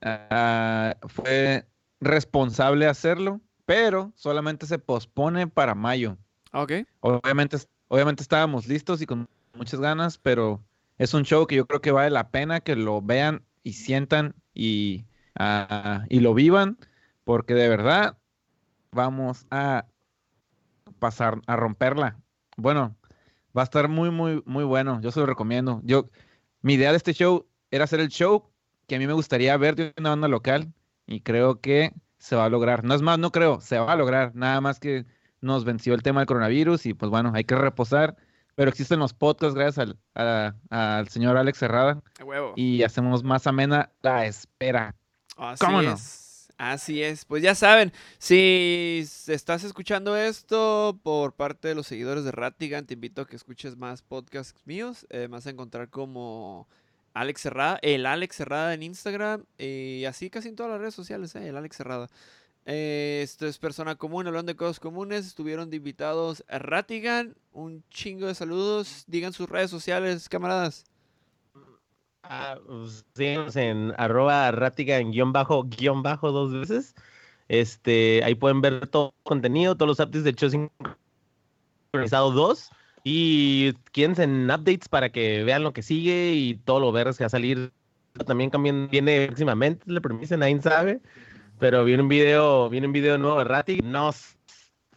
[0.00, 1.66] ah, fue
[2.00, 6.16] responsable hacerlo, pero solamente se pospone para mayo.
[6.52, 6.72] Ok.
[7.00, 7.58] Obviamente,
[7.88, 10.62] obviamente estábamos listos y con muchas ganas, pero
[10.98, 14.34] es un show que yo creo que vale la pena que lo vean y sientan
[14.54, 15.04] y,
[15.38, 16.78] ah, y lo vivan,
[17.24, 18.18] porque de verdad
[18.92, 19.86] vamos a
[20.98, 22.20] pasar a romperla.
[22.56, 22.96] Bueno,
[23.56, 25.00] va a estar muy, muy, muy bueno.
[25.00, 25.80] Yo se lo recomiendo.
[25.84, 26.08] Yo,
[26.60, 28.50] mi idea de este show era hacer el show
[28.86, 30.72] que a mí me gustaría ver de una banda local
[31.06, 31.92] y creo que
[32.22, 32.84] se va a lograr.
[32.84, 34.32] No es más, no creo, se va a lograr.
[34.34, 35.04] Nada más que
[35.40, 38.16] nos venció el tema del coronavirus y pues bueno, hay que reposar.
[38.54, 40.54] Pero existen los podcasts gracias al, a-
[40.98, 42.52] al señor Alex Cerrada A huevo.
[42.54, 44.94] y hacemos más amena la espera.
[45.36, 45.94] Así ¿Cómo no?
[45.94, 46.52] es.
[46.58, 47.24] Así es.
[47.24, 52.94] Pues ya saben, si estás escuchando esto por parte de los seguidores de Ratigan, te
[52.94, 55.06] invito a que escuches más podcasts míos.
[55.10, 56.68] Eh, me vas a encontrar como
[57.14, 61.34] Alex Cerrada, el Alex Cerrada en Instagram y así casi en todas las redes sociales,
[61.34, 62.08] eh, el Alex Cerrada.
[62.64, 65.26] Eh, esto es Persona Común, hablando de cosas comunes.
[65.26, 67.34] Estuvieron de invitados a Ratigan.
[67.52, 69.04] Un chingo de saludos.
[69.08, 70.84] Digan sus redes sociales, camaradas.
[72.22, 76.94] Ah, pues, síganos en arroba ratigan guion bajo guion bajo dos veces.
[77.48, 80.48] Este, ahí pueden ver todo el contenido, todos los updates de show
[81.92, 82.70] sincronizado 2.
[83.04, 87.24] Y quédense en updates para que vean lo que sigue y todo lo verdes que
[87.24, 87.72] va a salir.
[88.26, 91.00] También cambian, viene próximamente, le permiten, nadie sabe.
[91.58, 93.90] Pero viene un video, viene un video nuevo de Ratigan.
[93.90, 94.10] No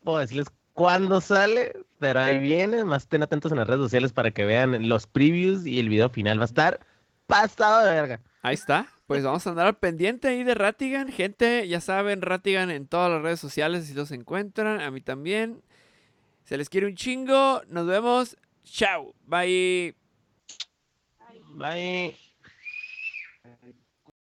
[0.03, 2.83] puedo decirles cuándo sale, pero ahí viene.
[2.83, 6.09] Más estén atentos en las redes sociales para que vean los previews y el video
[6.09, 6.79] final va a estar
[7.27, 8.21] pasado de verga.
[8.41, 8.87] Ahí está.
[9.07, 11.09] Pues vamos a andar al pendiente ahí de Ratigan.
[11.09, 14.81] Gente, ya saben, Ratigan en todas las redes sociales si los encuentran.
[14.81, 15.61] A mí también.
[16.45, 17.61] Se les quiere un chingo.
[17.67, 18.37] Nos vemos.
[18.63, 19.13] Chao.
[19.25, 19.95] Bye.
[21.55, 22.15] Bye.